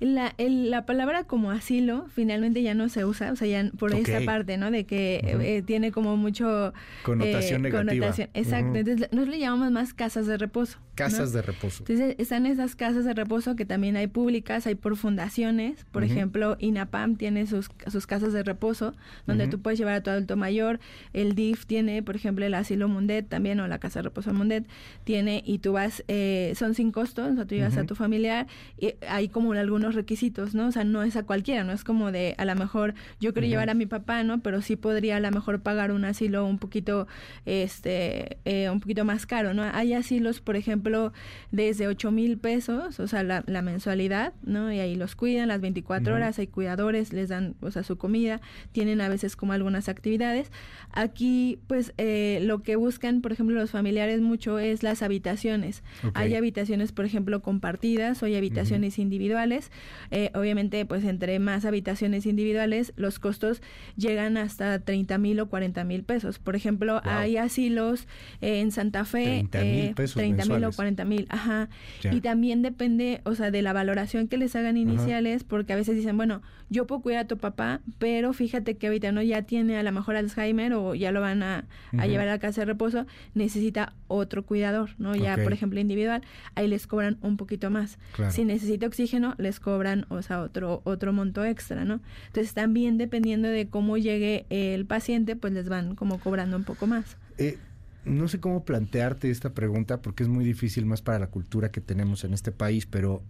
La, 0.00 0.34
el, 0.38 0.70
la 0.70 0.86
palabra 0.86 1.24
como 1.24 1.50
asilo 1.50 2.06
finalmente 2.08 2.62
ya 2.62 2.74
no 2.74 2.88
se 2.88 3.04
usa, 3.04 3.32
o 3.32 3.36
sea, 3.36 3.48
ya 3.48 3.70
por 3.78 3.92
esa 3.94 4.20
parte, 4.24 4.56
¿no? 4.56 4.70
De 4.70 4.84
que 4.84 5.20
eh, 5.24 5.62
tiene 5.62 5.90
como 5.90 6.16
mucho... 6.16 6.72
Connotación 7.02 7.66
eh, 7.66 7.70
negativa. 7.70 8.06
exacto. 8.34 8.78
Entonces, 8.78 9.08
nos 9.10 9.26
le 9.26 9.38
llamamos 9.38 9.72
más 9.72 9.94
casas 9.94 10.26
de 10.26 10.36
reposo. 10.36 10.78
Casas 10.94 11.32
de 11.32 11.42
reposo. 11.42 11.84
Entonces, 11.86 12.16
están 12.18 12.46
esas 12.46 12.74
casas 12.76 13.04
de 13.04 13.14
reposo 13.14 13.56
que 13.56 13.64
también 13.64 13.96
hay 13.96 14.06
públicas, 14.08 14.66
hay 14.66 14.74
por 14.74 14.96
fundaciones. 14.96 15.84
Por 15.92 16.04
ejemplo, 16.04 16.56
INAPAM 16.60 17.16
tiene 17.16 17.46
sus, 17.46 17.70
sus 17.86 18.06
casas 18.06 18.32
de 18.32 18.42
reposo, 18.42 18.94
donde 19.26 19.48
tú 19.48 19.60
puedes 19.60 19.78
llevar 19.78 19.94
a 19.94 20.02
tu 20.02 20.10
adulto 20.10 20.36
mayor. 20.36 20.80
El 21.12 21.34
DIF 21.34 21.66
tiene, 21.66 22.02
por 22.02 22.16
ejemplo, 22.16 22.44
el 22.44 22.54
asilo 22.54 22.88
Mundet 22.88 23.28
también, 23.28 23.60
o 23.60 23.68
la 23.68 23.78
casa 23.78 24.00
de 24.00 24.04
reposo 24.04 24.32
Mundet, 24.32 24.64
tiene, 25.04 25.42
y 25.44 25.58
tú 25.58 25.72
vas, 25.72 26.04
eh, 26.08 26.52
son 26.56 26.74
sin 26.74 26.92
costo, 26.92 27.24
o 27.24 27.34
sea, 27.34 27.44
tú 27.44 27.54
llevas 27.54 27.76
a 27.76 27.84
tu 27.84 27.94
familiar, 27.94 28.46
y 28.78 28.94
hay 29.08 29.28
como 29.28 29.52
algunos 29.52 29.87
requisitos, 29.94 30.54
¿no? 30.54 30.68
O 30.68 30.72
sea, 30.72 30.84
no 30.84 31.02
es 31.02 31.16
a 31.16 31.24
cualquiera, 31.24 31.64
no 31.64 31.72
es 31.72 31.84
como 31.84 32.12
de, 32.12 32.34
a 32.38 32.44
lo 32.44 32.54
mejor 32.54 32.94
yo 33.20 33.32
quiero 33.32 33.48
llevar 33.48 33.70
a 33.70 33.74
mi 33.74 33.86
papá, 33.86 34.22
¿no? 34.22 34.40
Pero 34.40 34.62
sí 34.62 34.76
podría 34.76 35.16
a 35.16 35.20
lo 35.20 35.30
mejor 35.30 35.60
pagar 35.60 35.92
un 35.92 36.04
asilo 36.04 36.44
un 36.46 36.58
poquito, 36.58 37.06
este, 37.46 38.38
eh, 38.44 38.70
un 38.70 38.80
poquito 38.80 39.04
más 39.04 39.26
caro, 39.26 39.54
¿no? 39.54 39.62
Hay 39.62 39.94
asilos, 39.94 40.40
por 40.40 40.56
ejemplo, 40.56 41.12
desde 41.50 41.86
8 41.88 42.10
mil 42.10 42.38
pesos, 42.38 43.00
o 43.00 43.06
sea, 43.06 43.22
la, 43.22 43.42
mensualidad, 43.62 44.32
¿no? 44.42 44.72
Y 44.72 44.78
ahí 44.78 44.94
los 44.94 45.16
cuidan 45.16 45.48
las 45.48 45.60
24 45.60 46.14
horas, 46.14 46.38
hay 46.38 46.46
cuidadores, 46.46 47.12
les 47.12 47.28
dan, 47.28 47.56
o 47.60 47.70
sea, 47.70 47.82
su 47.82 47.98
comida, 47.98 48.40
tienen 48.72 49.00
a 49.00 49.08
veces 49.08 49.36
como 49.36 49.52
algunas 49.52 49.88
actividades. 49.88 50.50
Aquí, 50.92 51.58
pues, 51.66 51.92
eh, 51.98 52.38
lo 52.42 52.62
que 52.62 52.76
buscan, 52.76 53.20
por 53.20 53.32
ejemplo, 53.32 53.56
los 53.56 53.70
familiares 53.70 54.20
mucho 54.20 54.58
es 54.58 54.82
las 54.82 55.02
habitaciones. 55.02 55.82
Hay 56.14 56.34
habitaciones, 56.34 56.92
por 56.92 57.04
ejemplo, 57.04 57.42
compartidas 57.42 58.22
o 58.22 58.26
hay 58.26 58.36
habitaciones 58.36 58.98
individuales 58.98 59.70
eh, 60.10 60.30
obviamente, 60.34 60.84
pues 60.86 61.04
entre 61.04 61.38
más 61.38 61.64
habitaciones 61.64 62.26
individuales, 62.26 62.92
los 62.96 63.18
costos 63.18 63.62
llegan 63.96 64.36
hasta 64.36 64.78
30 64.78 65.18
mil 65.18 65.40
o 65.40 65.48
40 65.48 65.84
mil 65.84 66.04
pesos. 66.04 66.38
Por 66.38 66.56
ejemplo, 66.56 67.00
hay 67.04 67.36
asilos 67.36 68.06
en 68.40 68.70
Santa 68.70 69.04
Fe. 69.04 69.46
30 69.50 69.60
mil 69.60 69.84
eh, 69.86 69.92
pesos. 69.94 70.16
30 70.16 70.44
mil 70.46 70.64
o 70.64 70.72
40 70.72 71.04
mil, 71.04 71.26
ajá. 71.28 71.68
Y 72.10 72.20
también 72.20 72.62
depende, 72.62 73.20
o 73.24 73.34
sea, 73.34 73.50
de 73.50 73.62
la 73.62 73.72
valoración 73.72 74.28
que 74.28 74.36
les 74.36 74.54
hagan 74.56 74.76
iniciales, 74.76 75.44
porque 75.44 75.72
a 75.72 75.76
veces 75.76 75.96
dicen, 75.96 76.16
bueno, 76.16 76.42
yo 76.70 76.86
puedo 76.86 77.00
cuidar 77.00 77.24
a 77.24 77.26
tu 77.26 77.38
papá, 77.38 77.80
pero 77.98 78.32
fíjate 78.32 78.76
que 78.76 78.88
ahorita 78.88 79.12
no 79.12 79.22
ya 79.22 79.42
tiene 79.42 79.78
a 79.78 79.82
lo 79.82 79.90
mejor 79.92 80.16
Alzheimer 80.16 80.74
o 80.74 80.94
ya 80.94 81.12
lo 81.12 81.20
van 81.20 81.42
a, 81.42 81.64
llevar 81.92 82.28
a 82.28 82.32
la 82.32 82.38
casa 82.38 82.62
de 82.62 82.66
reposo, 82.66 83.06
necesita 83.34 83.94
otro 84.06 84.44
cuidador, 84.44 84.90
¿no? 84.98 85.14
Ya, 85.16 85.36
por 85.36 85.52
ejemplo, 85.52 85.80
individual, 85.80 86.22
ahí 86.54 86.68
les 86.68 86.86
cobran 86.86 87.18
un 87.22 87.36
poquito 87.36 87.70
más. 87.70 87.98
Si 88.30 88.44
necesita 88.44 88.86
oxígeno, 88.86 89.34
les 89.38 89.60
cobran, 89.60 89.67
o 89.68 90.22
sea, 90.22 90.40
otro, 90.40 90.80
otro 90.84 91.12
monto 91.12 91.44
extra, 91.44 91.84
¿no? 91.84 92.00
Entonces 92.26 92.54
también 92.54 92.98
dependiendo 92.98 93.48
de 93.48 93.68
cómo 93.68 93.96
llegue 93.96 94.46
el 94.50 94.86
paciente, 94.86 95.36
pues 95.36 95.52
les 95.52 95.68
van 95.68 95.94
como 95.94 96.18
cobrando 96.18 96.56
un 96.56 96.64
poco 96.64 96.86
más. 96.86 97.16
Eh, 97.38 97.58
no 98.04 98.28
sé 98.28 98.40
cómo 98.40 98.64
plantearte 98.64 99.30
esta 99.30 99.54
pregunta 99.54 100.00
porque 100.00 100.22
es 100.22 100.28
muy 100.28 100.44
difícil 100.44 100.86
más 100.86 101.02
para 101.02 101.18
la 101.18 101.28
cultura 101.28 101.70
que 101.70 101.80
tenemos 101.80 102.24
en 102.24 102.32
este 102.32 102.52
país, 102.52 102.86
pero 102.86 103.22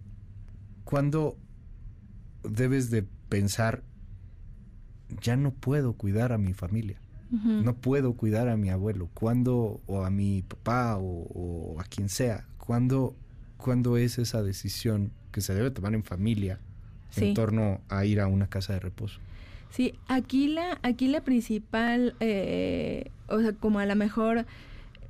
¿cuándo 0.85 1.37
debes 2.49 2.90
de 2.90 3.04
pensar, 3.28 3.83
ya 5.21 5.37
no 5.37 5.52
puedo 5.52 5.95
cuidar 5.95 6.33
a 6.33 6.38
mi 6.38 6.54
familia? 6.54 7.00
No 7.30 7.76
puedo 7.76 8.14
cuidar 8.14 8.49
a 8.49 8.57
mi 8.57 8.71
abuelo. 8.71 9.11
¿Cuándo, 9.12 9.83
o 9.87 10.04
a 10.04 10.09
mi 10.09 10.40
papá, 10.40 10.97
o, 10.99 11.76
a 11.78 11.85
quien 11.85 12.09
sea? 12.09 12.47
¿Cuándo, 12.57 13.16
¿Cuándo 13.59 13.99
es 13.99 14.18
esa 14.18 14.42
decisión 14.42 15.12
que 15.38 15.42
se 15.42 15.54
debe 15.54 15.71
tomar 15.71 15.95
en 15.95 16.02
familia 16.02 16.59
en 17.16 17.33
torno 17.33 17.80
a 17.88 18.04
ir 18.04 18.21
a 18.21 18.26
una 18.26 18.49
casa 18.49 18.73
de 18.73 18.80
reposo. 18.80 19.21
Sí, 19.71 19.95
aquí 20.09 20.49
la, 20.49 20.78
aquí 20.83 21.07
la 21.07 21.21
principal, 21.21 22.14
eh, 22.21 23.11
o 23.28 23.40
sea, 23.40 23.52
como 23.52 23.78
a 23.78 23.87
lo 23.87 23.95
mejor 23.95 24.47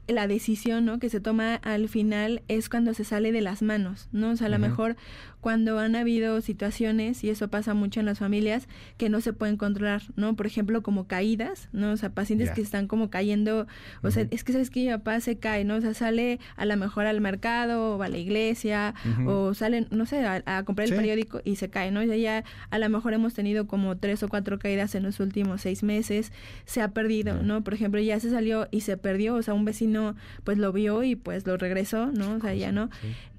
la 0.08 0.26
decisión 0.26 0.84
¿no? 0.84 0.98
que 0.98 1.10
se 1.10 1.20
toma 1.20 1.56
al 1.56 1.88
final 1.88 2.42
es 2.48 2.68
cuando 2.68 2.94
se 2.94 3.04
sale 3.04 3.30
de 3.30 3.42
las 3.42 3.62
manos, 3.62 4.08
¿no? 4.10 4.30
O 4.30 4.36
sea, 4.36 4.46
a 4.46 4.50
lo 4.50 4.58
mejor 4.58 4.96
cuando 5.40 5.78
han 5.78 5.94
habido 5.94 6.40
situaciones, 6.40 7.22
y 7.22 7.30
eso 7.30 7.48
pasa 7.48 7.72
mucho 7.74 8.00
en 8.00 8.06
las 8.06 8.18
familias, 8.18 8.66
que 8.96 9.08
no 9.08 9.20
se 9.20 9.32
pueden 9.32 9.56
controlar, 9.56 10.02
¿no? 10.16 10.34
Por 10.34 10.46
ejemplo, 10.46 10.82
como 10.82 11.06
caídas, 11.06 11.68
¿no? 11.72 11.92
O 11.92 11.96
sea, 11.96 12.10
pacientes 12.10 12.50
que 12.50 12.60
están 12.60 12.88
como 12.88 13.08
cayendo, 13.08 13.66
o 14.02 14.10
sea, 14.10 14.26
es 14.30 14.42
que 14.42 14.52
sabes 14.52 14.70
que 14.70 14.80
mi 14.80 14.90
papá 14.90 15.20
se 15.20 15.38
cae, 15.38 15.64
¿no? 15.64 15.76
O 15.76 15.80
sea, 15.80 15.94
sale 15.94 16.40
a 16.56 16.64
lo 16.64 16.76
mejor 16.76 17.06
al 17.06 17.20
mercado 17.20 17.96
o 17.96 18.02
a 18.02 18.08
la 18.08 18.18
iglesia 18.18 18.94
o 19.26 19.54
salen, 19.54 19.86
no 19.90 20.06
sé, 20.06 20.24
a, 20.26 20.64
comprar 20.64 20.88
el 20.88 20.96
periódico 20.96 21.40
y 21.44 21.56
se 21.56 21.70
cae, 21.70 21.90
¿no? 21.90 22.02
Ya, 22.02 22.16
ya 22.16 22.44
a 22.70 22.78
lo 22.78 22.88
mejor 22.88 23.12
hemos 23.12 23.34
tenido 23.34 23.66
como 23.66 23.96
tres 23.96 24.22
o 24.22 24.28
cuatro 24.28 24.58
caídas 24.58 24.94
en 24.94 25.04
los 25.04 25.20
últimos 25.20 25.60
seis 25.60 25.82
meses, 25.82 26.32
se 26.64 26.82
ha 26.82 26.88
perdido, 26.88 27.42
¿no? 27.42 27.62
Por 27.62 27.74
ejemplo, 27.74 28.00
ya 28.00 28.18
se 28.18 28.30
salió 28.30 28.66
y 28.70 28.80
se 28.80 28.96
perdió, 28.96 29.36
o 29.36 29.42
sea, 29.42 29.54
un 29.54 29.64
vecino 29.64 29.97
pues 30.44 30.58
lo 30.58 30.72
vio 30.72 31.02
y 31.02 31.16
pues 31.16 31.46
lo 31.46 31.56
regresó, 31.56 32.06
¿no? 32.06 32.36
O 32.36 32.40
sea, 32.40 32.54
ya 32.54 32.72
no. 32.72 32.90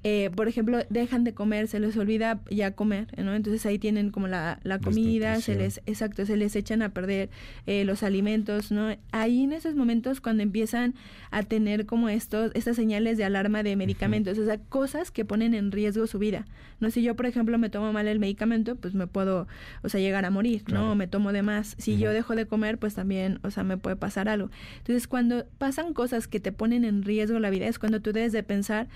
Eh, 0.02 0.30
por 0.34 0.48
ejemplo, 0.48 0.78
dejan 0.88 1.24
de 1.24 1.34
comer, 1.34 1.68
se 1.68 1.78
les 1.78 1.94
olvida 1.96 2.40
ya 2.50 2.70
comer, 2.70 3.08
¿no? 3.22 3.34
Entonces 3.34 3.66
ahí 3.66 3.78
tienen 3.78 4.10
como 4.10 4.28
la, 4.28 4.58
la 4.62 4.78
comida, 4.78 5.38
se 5.42 5.56
les, 5.56 5.82
exacto, 5.84 6.24
se 6.24 6.38
les 6.38 6.56
echan 6.56 6.80
a 6.80 6.88
perder 6.88 7.28
eh, 7.66 7.84
los 7.84 8.02
alimentos, 8.02 8.72
¿no? 8.72 8.96
Ahí 9.12 9.42
en 9.42 9.52
esos 9.52 9.74
momentos 9.74 10.22
cuando 10.22 10.42
empiezan 10.42 10.94
a 11.30 11.42
tener 11.42 11.84
como 11.84 12.08
estos, 12.08 12.50
estas 12.54 12.76
señales 12.76 13.18
de 13.18 13.24
alarma 13.24 13.62
de 13.62 13.76
medicamentos, 13.76 14.38
o 14.38 14.44
sea, 14.46 14.58
cosas 14.58 15.10
que 15.10 15.26
ponen 15.26 15.52
en 15.52 15.70
riesgo 15.70 16.06
su 16.06 16.18
vida, 16.18 16.46
¿no? 16.80 16.90
Si 16.90 17.02
yo, 17.02 17.14
por 17.14 17.26
ejemplo, 17.26 17.58
me 17.58 17.68
tomo 17.68 17.92
mal 17.92 18.08
el 18.08 18.18
medicamento, 18.18 18.76
pues 18.76 18.94
me 18.94 19.06
puedo, 19.06 19.48
o 19.82 19.90
sea, 19.90 20.00
llegar 20.00 20.24
a 20.24 20.30
morir, 20.30 20.64
¿no? 20.68 20.92
O 20.92 20.94
me 20.94 21.08
tomo 21.08 21.32
de 21.32 21.42
más. 21.42 21.76
Si 21.78 21.98
yo 21.98 22.10
dejo 22.10 22.34
de 22.36 22.46
comer, 22.46 22.78
pues 22.78 22.94
también, 22.94 23.38
o 23.42 23.50
sea, 23.50 23.64
me 23.64 23.76
puede 23.76 23.96
pasar 23.96 24.30
algo. 24.30 24.50
Entonces, 24.78 25.06
cuando 25.06 25.44
pasan 25.58 25.92
cosas 25.92 26.26
que 26.26 26.40
te 26.40 26.52
ponen 26.52 26.84
en 26.84 27.02
riesgo 27.02 27.38
la 27.38 27.50
vida, 27.50 27.66
es 27.66 27.78
cuando 27.78 28.00
tú 28.00 28.12
debes 28.12 28.32
de 28.32 28.42
pensar 28.42 28.88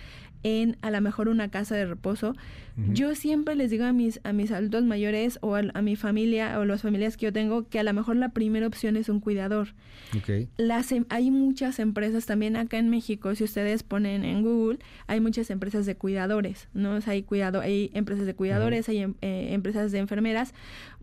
en 0.44 0.76
a 0.82 0.90
lo 0.94 1.00
mejor 1.00 1.28
una 1.28 1.50
casa 1.50 1.74
de 1.74 1.86
reposo. 1.86 2.34
Yo 2.92 3.14
siempre 3.14 3.54
les 3.54 3.70
digo 3.70 3.84
a 3.84 3.92
mis, 3.92 4.20
a 4.24 4.32
mis 4.32 4.50
adultos 4.50 4.82
mayores 4.82 5.38
o 5.42 5.54
a, 5.54 5.62
mi 5.80 5.94
familia 5.94 6.58
o 6.58 6.64
las 6.64 6.82
familias 6.82 7.16
que 7.16 7.26
yo 7.26 7.32
tengo 7.32 7.68
que 7.68 7.78
a 7.78 7.84
lo 7.84 7.92
mejor 7.92 8.16
la 8.16 8.30
primera 8.30 8.66
opción 8.66 8.96
es 8.96 9.08
un 9.08 9.20
cuidador. 9.20 9.68
Okay. 10.18 10.48
Las, 10.56 10.90
em, 10.90 11.04
hay 11.08 11.30
muchas 11.30 11.78
empresas 11.78 12.26
también 12.26 12.56
acá 12.56 12.78
en 12.78 12.90
México, 12.90 13.32
si 13.36 13.44
ustedes 13.44 13.84
ponen 13.84 14.24
en 14.24 14.42
Google, 14.42 14.80
hay 15.06 15.20
muchas 15.20 15.50
empresas 15.50 15.86
de 15.86 15.94
cuidadores, 15.94 16.68
¿no? 16.74 16.98
hay, 17.06 17.22
cuidado, 17.22 17.60
hay 17.60 17.92
empresas 17.94 18.26
de 18.26 18.34
cuidadores, 18.34 18.88
hay 18.88 18.98
em, 18.98 19.14
eh, 19.20 19.50
empresas 19.52 19.92
de 19.92 19.98
enfermeras. 19.98 20.52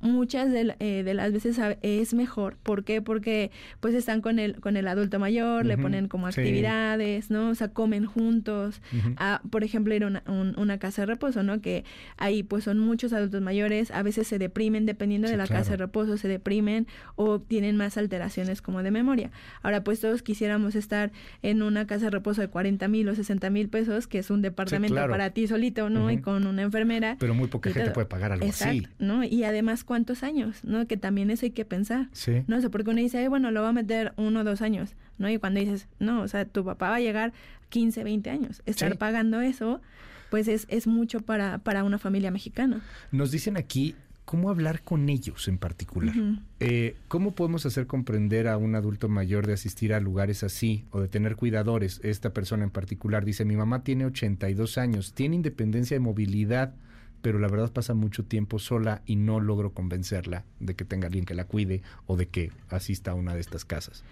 Muchas 0.02 0.52
de, 0.52 0.76
eh, 0.80 1.04
de, 1.04 1.14
las 1.14 1.32
veces 1.32 1.60
es 1.82 2.14
mejor. 2.14 2.58
¿Por 2.64 2.84
qué? 2.84 3.02
Porque 3.02 3.52
pues 3.80 3.94
están 3.94 4.22
con 4.22 4.40
el, 4.40 4.60
con 4.60 4.78
el 4.78 4.88
adulto 4.88 5.20
mayor, 5.20 5.66
le 5.66 5.78
ponen 5.78 6.08
como 6.08 6.28
actividades, 6.28 7.30
¿no? 7.30 7.50
O 7.50 7.56
sea, 7.56 7.70
comen 7.70 8.06
juntos. 8.06 8.82
a, 9.18 9.42
por 9.50 9.64
ejemplo, 9.64 9.94
ir 9.94 10.04
a 10.04 10.08
una, 10.08 10.24
una 10.58 10.78
casa 10.78 11.04
de 11.04 11.06
reposo, 11.08 11.44
¿no? 11.44 11.62
Que 11.62 11.84
ahí 12.18 12.44
pues 12.44 12.64
son 12.64 12.80
muchos 12.80 13.14
adultos 13.14 13.42
mayores, 13.42 13.92
a 13.92 14.04
veces 14.04 14.28
se 14.28 14.40
deprimen, 14.40 14.86
dependiendo 14.86 15.30
de 15.30 15.38
la 15.38 15.48
casa 15.48 15.72
de 15.72 15.78
reposo, 15.78 16.18
se 16.18 16.28
deprimen 16.28 16.88
o 17.16 17.40
tienen 17.40 17.78
más 17.78 17.98
alteraciones 17.98 18.62
como 18.62 18.84
de 18.84 18.92
memoria. 18.92 19.32
Ahora 19.62 19.84
pues 19.84 20.00
todos 20.00 20.22
quisiéramos 20.24 20.76
estar 20.76 21.12
en 21.42 21.62
una 21.62 21.88
casa 21.88 22.06
de 22.06 22.12
reposo 22.12 22.42
de 22.42 22.48
40 22.48 22.88
mil 22.88 23.08
o 23.10 23.16
60 23.16 23.50
mil 23.50 23.70
pesos, 23.70 24.08
que 24.08 24.20
es 24.20 24.30
un 24.30 24.42
departamento 24.42 24.96
para 24.96 25.32
ti 25.32 25.48
solito, 25.48 25.90
¿no? 25.90 26.12
Y 26.12 26.20
con 26.20 26.48
una 26.48 26.62
enfermera. 26.62 27.18
Pero 27.20 27.34
muy 27.34 27.48
poca 27.48 27.72
gente 27.72 27.92
puede 27.92 28.08
pagar 28.08 28.32
algo 28.32 28.46
Exacto, 28.46 28.88
así. 28.88 28.88
¿no? 29.00 29.24
Y 29.24 29.44
además, 29.44 29.84
¿cuántos 29.92 30.24
años? 30.24 30.64
¿No? 30.64 30.88
Que 30.88 30.96
también 30.96 31.30
eso 31.32 31.46
hay 31.46 31.52
que 31.52 31.66
pensar. 31.66 32.08
Sí. 32.14 32.44
No 32.48 32.62
sé, 32.62 32.70
porque 32.70 32.92
uno 32.92 33.02
dice, 33.02 33.28
bueno, 33.28 33.52
lo 33.52 33.62
va 33.62 33.68
a 33.68 33.74
meter 33.74 34.14
uno 34.16 34.40
o 34.40 34.44
dos 34.46 34.62
años, 34.62 34.96
¿no? 35.18 35.30
Y 35.30 35.38
cuando 35.38 35.60
dices, 35.60 35.90
no, 36.00 36.22
o 36.22 36.30
sea, 36.30 36.46
tu 36.46 36.64
papá 36.64 36.92
va 36.92 36.96
a 36.96 37.00
llegar 37.02 37.34
15, 37.68 38.06
20 38.06 38.30
años. 38.30 38.62
Estar 38.66 38.98
pagando 38.98 39.42
eso, 39.42 39.82
pues 40.30 40.48
es, 40.48 40.66
es 40.70 40.88
mucho 40.88 41.20
para, 41.20 41.58
para 41.58 41.84
una 41.84 41.98
familia 41.98 42.32
mexicana. 42.32 42.80
Nos 43.12 43.32
dicen 43.32 43.58
aquí 43.58 43.94
cómo 44.24 44.50
hablar 44.50 44.82
con 44.82 45.10
ellos 45.10 45.50
en 45.50 45.58
particular. 45.58 46.16
Eh, 46.62 46.96
¿Cómo 47.10 47.36
podemos 47.36 47.66
hacer 47.66 47.86
comprender 47.86 48.48
a 48.48 48.56
un 48.56 48.76
adulto 48.76 49.10
mayor 49.10 49.46
de 49.46 49.52
asistir 49.52 49.94
a 49.94 50.00
lugares 50.00 50.42
así 50.46 50.86
o 50.92 51.02
de 51.02 51.10
tener 51.10 51.36
cuidadores? 51.36 52.00
Esta 52.02 52.32
persona 52.32 52.64
en 52.64 52.70
particular 52.70 53.26
dice, 53.26 53.44
mi 53.44 53.58
mamá 53.58 53.84
tiene 53.84 54.06
82 54.06 54.78
años, 54.78 55.12
tiene 55.12 55.36
independencia 55.36 55.96
de 55.96 56.00
movilidad, 56.00 56.76
pero 57.22 57.40
la 57.40 57.48
verdad 57.48 57.72
pasa 57.72 57.94
mucho 57.94 58.26
tiempo 58.26 58.60
sola 58.60 59.02
y 59.06 59.16
no 59.16 59.40
logro 59.40 59.74
convencerla 59.74 60.46
de 60.60 60.76
que 60.76 60.86
tenga 60.86 61.08
alguien 61.08 61.26
que 61.26 61.36
la 61.36 61.46
cuide 61.46 61.82
o 62.06 62.18
de 62.18 62.28
que 62.28 62.52
asista 62.70 63.12
a 63.12 63.16
una 63.16 63.34
de 63.34 63.42
estas 63.42 63.66
casas 63.66 64.04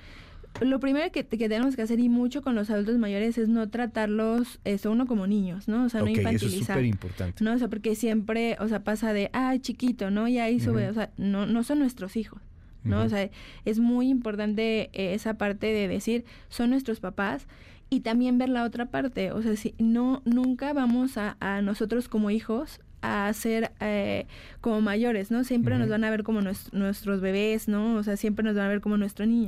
lo 0.61 0.79
primero 0.79 1.09
que, 1.11 1.23
tenemos 1.23 1.75
que 1.75 1.81
hacer 1.81 1.99
y 1.99 2.09
mucho 2.09 2.41
con 2.41 2.55
los 2.55 2.69
adultos 2.69 2.97
mayores 2.97 3.37
es 3.37 3.47
no 3.47 3.69
tratarlos, 3.69 4.59
eso, 4.65 4.91
uno 4.91 5.05
como 5.05 5.25
niños, 5.25 5.67
¿no? 5.67 5.85
O 5.85 5.89
sea, 5.89 6.01
no 6.01 6.07
infantilizar. 6.07 6.49
Eso 6.49 6.59
es 6.59 6.65
súper 6.65 6.85
importante. 6.85 7.43
No, 7.43 7.53
o 7.53 7.57
sea, 7.57 7.69
porque 7.69 7.95
siempre, 7.95 8.57
o 8.59 8.67
sea, 8.67 8.83
pasa 8.83 9.13
de, 9.13 9.29
ay, 9.31 9.59
chiquito, 9.59 10.11
¿no? 10.11 10.27
Y 10.27 10.37
ahí 10.37 10.59
sube, 10.59 10.89
o 10.89 10.93
sea, 10.93 11.11
no, 11.17 11.45
no 11.45 11.63
son 11.63 11.79
nuestros 11.79 12.17
hijos. 12.17 12.41
¿no? 12.83 13.03
O 13.03 13.09
sea, 13.09 13.29
es 13.65 13.79
muy 13.79 14.09
importante 14.09 14.89
esa 14.93 15.35
parte 15.35 15.67
de 15.67 15.87
decir, 15.87 16.25
son 16.47 16.71
nuestros 16.71 16.99
papás 16.99 17.45
y 17.89 18.01
también 18.01 18.37
ver 18.37 18.49
la 18.49 18.63
otra 18.63 18.87
parte, 18.87 19.31
o 19.31 19.41
sea, 19.41 19.55
si 19.55 19.75
no, 19.79 20.21
nunca 20.25 20.73
vamos 20.73 21.17
a, 21.17 21.37
a 21.39 21.61
nosotros 21.61 22.07
como 22.07 22.31
hijos 22.31 22.79
a 23.01 23.31
ser 23.33 23.71
eh, 23.79 24.27
como 24.61 24.81
mayores, 24.81 25.31
¿no? 25.31 25.43
Siempre 25.43 25.77
nos 25.77 25.89
van 25.89 26.03
a 26.03 26.09
ver 26.09 26.23
como 26.23 26.41
nuestros 26.41 27.21
bebés, 27.21 27.67
¿no? 27.67 27.95
O 27.95 28.03
sea, 28.03 28.17
siempre 28.17 28.43
nos 28.43 28.55
van 28.55 28.65
a 28.65 28.69
ver 28.69 28.81
como 28.81 28.97
nuestro 28.97 29.25
niño. 29.25 29.47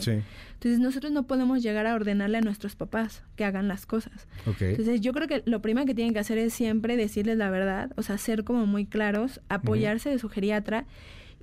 Entonces 0.53 0.79
nosotros 0.79 1.12
no 1.12 1.24
podemos 1.27 1.62
llegar 1.62 1.88
a 1.88 1.96
ordenarle 1.96 2.38
a 2.38 2.41
nuestros 2.41 2.75
papás 2.75 3.24
que 3.36 3.46
hagan 3.46 3.67
las 3.67 3.86
cosas. 3.86 4.27
Entonces 4.46 5.01
yo 5.01 5.13
creo 5.13 5.27
que 5.27 5.43
lo 5.46 5.62
primero 5.62 5.86
que 5.86 5.96
tienen 5.96 6.13
que 6.13 6.20
hacer 6.20 6.38
es 6.38 6.53
siempre 6.53 6.98
decirles 6.98 7.38
la 7.38 7.50
verdad, 7.50 7.91
o 7.98 8.03
sea, 8.03 8.17
ser 8.17 8.43
como 8.43 8.65
muy 8.65 8.86
claros, 8.86 9.41
apoyarse 9.50 10.10
de 10.10 10.20
su 10.20 10.29
geriatra. 10.29 10.86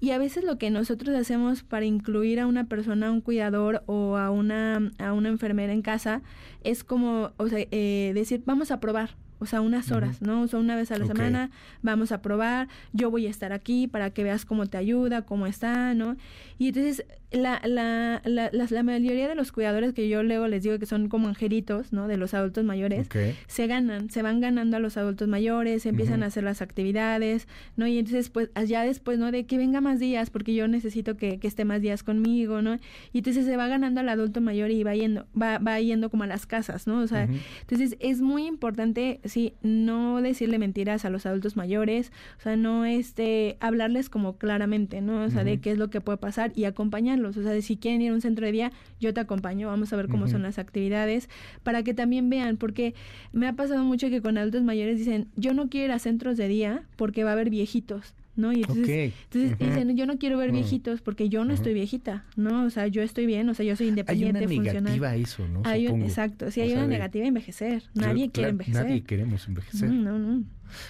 Y 0.01 0.13
a 0.13 0.19
veces 0.19 0.45
lo 0.45 0.59
que 0.59 0.71
nosotros 0.71 1.17
hacemos 1.17 1.65
para 1.65 1.85
incluir 1.85 2.39
a 2.39 2.47
una 2.47 2.69
persona, 2.69 3.09
a 3.09 3.11
un 3.11 3.21
cuidador 3.21 3.83
o 3.87 4.17
a 4.17 4.31
una, 4.31 4.93
a 4.99 5.13
una 5.13 5.29
enfermera 5.29 5.73
en 5.73 5.83
casa, 5.83 6.23
es 6.63 6.85
como, 6.85 7.33
o 7.37 7.49
sea, 7.49 7.67
eh, 7.73 8.13
decir, 8.15 8.43
vamos 8.47 8.71
a 8.71 8.79
probar, 8.79 9.17
o 9.39 9.47
sea, 9.47 9.61
unas 9.61 9.91
horas, 9.93 10.23
¿no? 10.23 10.43
O 10.43 10.49
sea, 10.49 10.59
una 10.59 10.77
vez 10.77 10.91
a 10.91 10.99
la 10.99 11.07
semana 11.07 11.51
vamos 11.83 12.13
a 12.13 12.23
probar, 12.23 12.69
yo 12.93 13.11
voy 13.11 13.27
a 13.27 13.31
estar 13.31 13.53
aquí 13.53 13.87
para 13.89 14.11
que 14.11 14.23
veas 14.25 14.45
cómo 14.45 14.67
te 14.67 14.77
ayuda, 14.77 15.23
cómo 15.23 15.47
está, 15.47 15.95
¿no? 15.95 16.17
Y 16.59 16.69
entonces 16.69 17.05
la, 17.31 17.61
la, 17.65 18.23
la, 18.25 18.51
la, 18.53 18.83
mayoría 18.83 19.29
de 19.29 19.35
los 19.35 19.53
cuidadores 19.53 19.93
que 19.93 20.09
yo 20.09 20.23
luego 20.23 20.49
les 20.49 20.63
digo 20.63 20.79
que 20.79 20.87
son 20.87 21.09
como 21.09 21.29
angelitos, 21.29 21.93
¿no? 21.93 22.09
De 22.09 22.17
los 22.17 22.33
adultos 22.33 22.65
mayores, 22.65 23.09
se 23.47 23.67
ganan, 23.67 24.09
se 24.09 24.23
van 24.23 24.41
ganando 24.41 24.79
a 24.79 24.81
los 24.81 24.97
adultos 24.97 25.29
mayores, 25.29 25.85
empiezan 25.85 26.23
a 26.23 26.27
hacer 26.27 26.45
las 26.45 26.63
actividades, 26.63 27.47
¿no? 27.77 27.87
Y 27.87 27.99
entonces, 27.99 28.31
pues, 28.31 28.49
ya 28.67 28.83
después, 28.83 29.19
¿no? 29.19 29.31
De 29.31 29.45
que 29.45 29.59
venga 29.59 29.83
más 29.83 30.01
días, 30.01 30.31
porque 30.31 30.55
yo 30.55 30.69
necesito 30.69 31.19
que, 31.19 31.39
que 31.39 31.47
esté 31.47 31.67
más 31.67 31.83
días 31.83 32.03
conmigo, 32.03 32.63
¿no? 32.63 32.79
Y 33.13 33.19
entonces 33.19 33.45
se 33.45 33.57
va 33.59 33.69
ganando 33.69 34.01
al 34.01 34.09
adulto 34.09 34.41
mayor 34.41 34.71
y 34.71 34.83
va 34.83 34.95
yendo, 34.95 35.27
va, 35.41 35.59
va 35.59 35.79
yendo 35.81 36.09
como 36.09 36.23
a 36.25 36.27
las 36.27 36.47
casas, 36.47 36.87
¿no? 36.87 37.01
O 37.01 37.07
sea, 37.07 37.29
entonces 37.61 37.97
es 38.01 38.23
muy 38.23 38.47
importante, 38.47 39.21
sí, 39.29 39.55
no 39.63 40.21
decirle 40.23 40.59
mentiras 40.59 41.05
a 41.05 41.11
los 41.11 41.27
adultos 41.27 41.57
mayores, 41.57 42.13
o 42.39 42.43
sea, 42.43 42.57
no 42.57 42.85
este, 42.85 43.57
hablarles 43.61 44.09
como 44.09 44.37
claramente, 44.37 45.01
¿no? 45.01 45.23
O 45.23 45.31
sea, 45.31 45.45
de 45.45 45.61
qué 45.61 45.71
es 45.71 45.79
lo 45.79 45.91
que 45.91 46.01
puede 46.01 46.19
pasar 46.19 46.53
y 46.55 46.65
acompañar 46.65 47.09
o 47.25 47.33
sea, 47.33 47.61
si 47.63 47.77
quieren 47.77 48.03
ir 48.03 48.11
a 48.11 48.15
un 48.15 48.21
centro 48.21 48.45
de 48.45 48.53
día, 48.53 48.73
yo 49.01 49.15
te 49.15 49.21
acompaño, 49.21 49.69
vamos 49.69 49.93
a 49.93 49.97
ver 49.97 50.09
cómo 50.09 50.29
son 50.29 50.43
las 50.43 50.59
actividades, 50.59 51.29
para 51.63 51.83
que 51.83 51.95
también 51.95 52.29
vean, 52.29 52.57
porque 52.57 52.95
me 53.33 53.47
ha 53.47 53.55
pasado 53.55 53.85
mucho 53.85 54.11
que 54.11 54.21
con 54.21 54.37
adultos 54.37 54.63
mayores 54.63 54.99
dicen, 54.99 55.29
yo 55.37 55.55
no 55.55 55.69
quiero 55.69 55.87
ir 55.87 55.93
a 55.93 55.99
centros 55.99 56.37
de 56.37 56.49
día 56.49 56.83
porque 56.97 57.25
va 57.25 57.31
a 57.31 57.33
haber 57.35 57.51
viejitos. 57.51 58.15
¿No? 58.39 58.53
Y 58.53 58.63
entonces, 58.63 59.13
entonces 59.25 59.59
dicen, 59.59 59.97
yo 59.97 60.07
no 60.07 60.19
quiero 60.19 60.39
ver 60.39 60.53
viejitos 60.53 61.03
porque 61.03 61.29
yo 61.29 61.45
no 61.45 61.53
estoy 61.53 61.75
viejita, 61.75 62.25
¿no? 62.37 62.65
O 62.65 62.71
sea, 62.71 62.87
yo 62.87 63.03
estoy 63.03 63.27
bien, 63.27 63.49
o 63.49 63.55
sea, 63.55 63.67
yo 63.67 63.77
soy 63.77 63.89
independiente, 63.89 64.39
hay 64.39 64.59
una 64.59 64.73
negativa 64.73 65.17
eso, 65.17 65.47
¿no? 65.49 65.63
Hay 65.65 65.87
exacto, 65.87 66.51
sí, 66.51 66.61
hay 66.61 66.73
una 66.73 66.87
negativa 66.87 67.25
a 67.25 67.29
envejecer. 67.29 67.83
Nadie 67.95 68.31
quiere 68.31 68.51
envejecer. 68.51 68.85
Nadie 68.85 69.03
queremos 69.03 69.47
envejecer. 69.47 69.91
no, 69.91 70.19
no. 70.19 70.45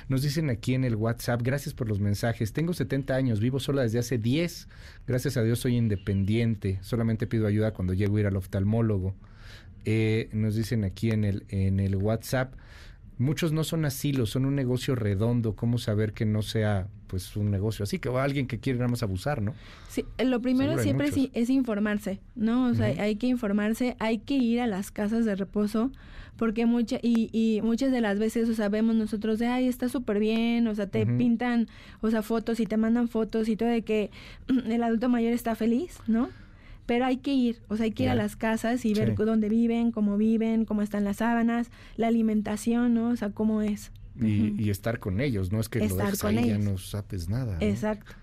Nos 0.08 0.22
dicen 0.22 0.50
aquí 0.50 0.74
en 0.74 0.84
el 0.84 0.96
WhatsApp, 0.96 1.40
gracias 1.42 1.74
por 1.74 1.88
los 1.88 2.00
mensajes. 2.00 2.52
Tengo 2.52 2.74
70 2.74 3.14
años, 3.14 3.40
vivo 3.40 3.60
sola 3.60 3.82
desde 3.82 3.98
hace 3.98 4.18
10. 4.18 4.68
Gracias 5.06 5.36
a 5.36 5.42
Dios 5.42 5.60
soy 5.60 5.76
independiente. 5.76 6.78
Solamente 6.82 7.26
pido 7.26 7.46
ayuda 7.46 7.72
cuando 7.72 7.94
llego 7.94 8.16
a 8.16 8.20
ir 8.20 8.26
al 8.26 8.36
oftalmólogo. 8.36 9.14
Eh, 9.84 10.28
nos 10.32 10.54
dicen 10.54 10.84
aquí 10.84 11.10
en 11.10 11.24
el, 11.24 11.44
en 11.48 11.80
el 11.80 11.96
WhatsApp, 11.96 12.54
muchos 13.18 13.52
no 13.52 13.64
son 13.64 13.84
asilos, 13.84 14.30
son 14.30 14.46
un 14.46 14.54
negocio 14.54 14.94
redondo. 14.94 15.54
¿Cómo 15.54 15.78
saber 15.78 16.12
que 16.12 16.24
no 16.24 16.42
sea 16.42 16.88
pues 17.06 17.36
un 17.36 17.50
negocio 17.50 17.82
así? 17.82 17.98
Que 17.98 18.08
va 18.08 18.22
alguien 18.22 18.46
que 18.46 18.58
quiere 18.58 18.78
nada 18.78 18.90
más 18.90 19.02
abusar, 19.02 19.42
¿no? 19.42 19.54
Sí, 19.88 20.04
lo 20.18 20.40
primero 20.40 20.78
siempre 20.78 21.10
es, 21.32 21.50
informarse, 21.50 22.20
¿no? 22.34 22.68
O 22.68 22.74
sea, 22.74 22.86
hay 22.86 23.16
que 23.16 23.26
informarse, 23.26 23.96
hay 23.98 24.18
que 24.18 24.34
ir 24.34 24.60
a 24.60 24.66
las 24.66 24.90
casas 24.90 25.24
de 25.24 25.34
reposo 25.34 25.90
porque 26.38 26.66
mucha, 26.66 26.98
y, 27.02 27.30
y 27.32 27.60
muchas 27.62 27.90
de 27.90 28.00
las 28.00 28.20
veces, 28.20 28.48
o 28.48 28.54
sea, 28.54 28.68
vemos 28.68 28.94
nosotros 28.94 29.40
de, 29.40 29.48
ay, 29.48 29.66
está 29.66 29.88
súper 29.88 30.20
bien, 30.20 30.68
o 30.68 30.74
sea, 30.74 30.86
te 30.86 31.04
pintan, 31.04 31.66
o 32.00 32.10
sea, 32.10 32.22
fotos 32.22 32.60
y 32.60 32.66
te 32.66 32.76
mandan 32.76 33.08
fotos 33.08 33.48
y 33.48 33.56
todo 33.56 33.68
de 33.68 33.82
que 33.82 34.10
el 34.66 34.82
adulto 34.84 35.08
mayor 35.08 35.32
está 35.32 35.56
feliz, 35.56 35.98
¿no? 36.06 36.30
Pero 36.88 37.04
hay 37.04 37.18
que 37.18 37.34
ir, 37.34 37.60
o 37.68 37.76
sea, 37.76 37.84
hay 37.84 37.92
que 37.92 38.04
ir 38.04 38.08
a 38.08 38.14
las 38.14 38.34
casas 38.34 38.86
y 38.86 38.94
ver 38.94 39.14
dónde 39.14 39.50
viven, 39.50 39.92
cómo 39.92 40.16
viven, 40.16 40.64
cómo 40.64 40.80
están 40.80 41.04
las 41.04 41.18
sábanas, 41.18 41.70
la 41.98 42.06
alimentación, 42.06 42.94
¿no? 42.94 43.10
O 43.10 43.16
sea, 43.16 43.28
cómo 43.28 43.60
es. 43.60 43.92
Y, 44.18 44.70
estar 44.70 44.98
con 44.98 45.20
ellos, 45.20 45.52
no 45.52 45.60
es 45.60 45.68
que 45.68 45.80
lo 45.86 45.94
dejes 45.94 46.24
ahí 46.24 46.38
y 46.38 46.48
ya 46.48 46.56
no 46.56 46.78
sabes 46.78 47.28
nada. 47.28 47.58
Exacto. 47.60 48.14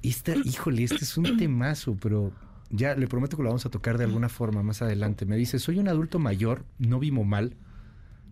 Y 0.00 0.08
este, 0.08 0.34
híjole, 0.42 0.84
este 0.84 1.04
es 1.04 1.18
un 1.18 1.36
temazo, 1.36 1.94
pero 2.00 2.32
ya 2.70 2.94
le 2.94 3.06
prometo 3.06 3.36
que 3.36 3.42
lo 3.42 3.50
vamos 3.50 3.66
a 3.66 3.70
tocar 3.70 3.98
de 3.98 4.04
alguna 4.04 4.30
forma 4.30 4.62
más 4.62 4.80
adelante. 4.80 5.26
Me 5.26 5.36
dice, 5.36 5.58
soy 5.58 5.78
un 5.78 5.88
adulto 5.88 6.18
mayor, 6.18 6.64
no 6.78 7.00
vivo 7.00 7.22
mal, 7.24 7.54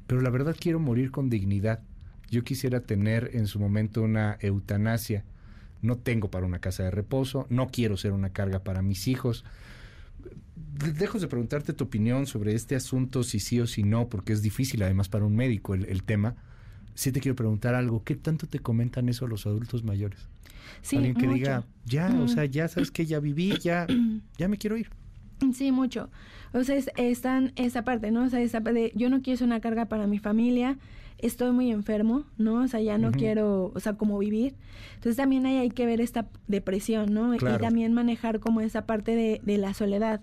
pero 0.06 0.22
la 0.22 0.30
verdad 0.30 0.56
quiero 0.58 0.80
morir 0.80 1.10
con 1.10 1.28
dignidad. 1.28 1.82
Yo 2.30 2.42
quisiera 2.42 2.80
tener 2.80 3.32
en 3.34 3.46
su 3.46 3.60
momento 3.60 4.00
una 4.00 4.38
eutanasia. 4.40 5.26
No 5.82 5.96
tengo 5.96 6.30
para 6.30 6.46
una 6.46 6.58
casa 6.58 6.82
de 6.84 6.90
reposo, 6.90 7.46
no 7.50 7.68
quiero 7.68 7.96
ser 7.96 8.12
una 8.12 8.30
carga 8.30 8.60
para 8.60 8.82
mis 8.82 9.08
hijos. 9.08 9.44
Dejo 10.98 11.18
de 11.18 11.28
preguntarte 11.28 11.72
tu 11.72 11.84
opinión 11.84 12.26
sobre 12.26 12.54
este 12.54 12.76
asunto, 12.76 13.22
si 13.22 13.40
sí 13.40 13.60
o 13.60 13.66
si 13.66 13.82
no, 13.82 14.08
porque 14.08 14.32
es 14.32 14.42
difícil 14.42 14.82
además 14.82 15.08
para 15.08 15.24
un 15.24 15.36
médico 15.36 15.74
el, 15.74 15.84
el 15.86 16.02
tema. 16.02 16.36
Sí 16.94 17.12
te 17.12 17.20
quiero 17.20 17.36
preguntar 17.36 17.74
algo, 17.74 18.02
¿qué 18.02 18.16
tanto 18.16 18.46
te 18.46 18.58
comentan 18.58 19.08
eso 19.08 19.26
los 19.28 19.46
adultos 19.46 19.84
mayores? 19.84 20.28
Sí, 20.82 20.96
Alguien 20.96 21.14
que 21.14 21.28
diga, 21.28 21.64
ya, 21.84 22.14
o 22.20 22.28
sea, 22.28 22.44
ya 22.44 22.68
sabes 22.68 22.90
que 22.90 23.06
ya 23.06 23.20
viví, 23.20 23.58
ya, 23.58 23.86
ya 24.38 24.48
me 24.48 24.58
quiero 24.58 24.76
ir. 24.76 24.90
Sí, 25.54 25.72
mucho. 25.72 26.10
O 26.52 26.64
sea, 26.64 26.76
están 26.96 27.52
esa 27.56 27.82
parte, 27.82 28.10
¿no? 28.10 28.24
O 28.24 28.28
sea, 28.28 28.40
esa 28.40 28.60
parte 28.60 28.80
de, 28.80 28.92
yo 28.94 29.08
no 29.10 29.22
quiero 29.22 29.38
ser 29.38 29.46
una 29.46 29.60
carga 29.60 29.86
para 29.86 30.06
mi 30.06 30.18
familia, 30.18 30.78
estoy 31.18 31.52
muy 31.52 31.70
enfermo, 31.70 32.24
¿no? 32.36 32.62
O 32.62 32.68
sea, 32.68 32.80
ya 32.80 32.96
no 32.98 33.10
quiero, 33.10 33.72
o 33.74 33.80
sea, 33.80 33.94
como 33.94 34.18
vivir. 34.18 34.54
Entonces 34.94 35.16
también 35.16 35.46
ahí 35.46 35.56
hay 35.56 35.70
que 35.70 35.86
ver 35.86 36.00
esta 36.00 36.26
depresión, 36.46 37.12
¿no? 37.12 37.34
Y 37.34 37.38
también 37.38 37.92
manejar 37.92 38.40
como 38.40 38.60
esa 38.60 38.86
parte 38.86 39.14
de, 39.14 39.40
de 39.42 39.58
la 39.58 39.74
soledad. 39.74 40.22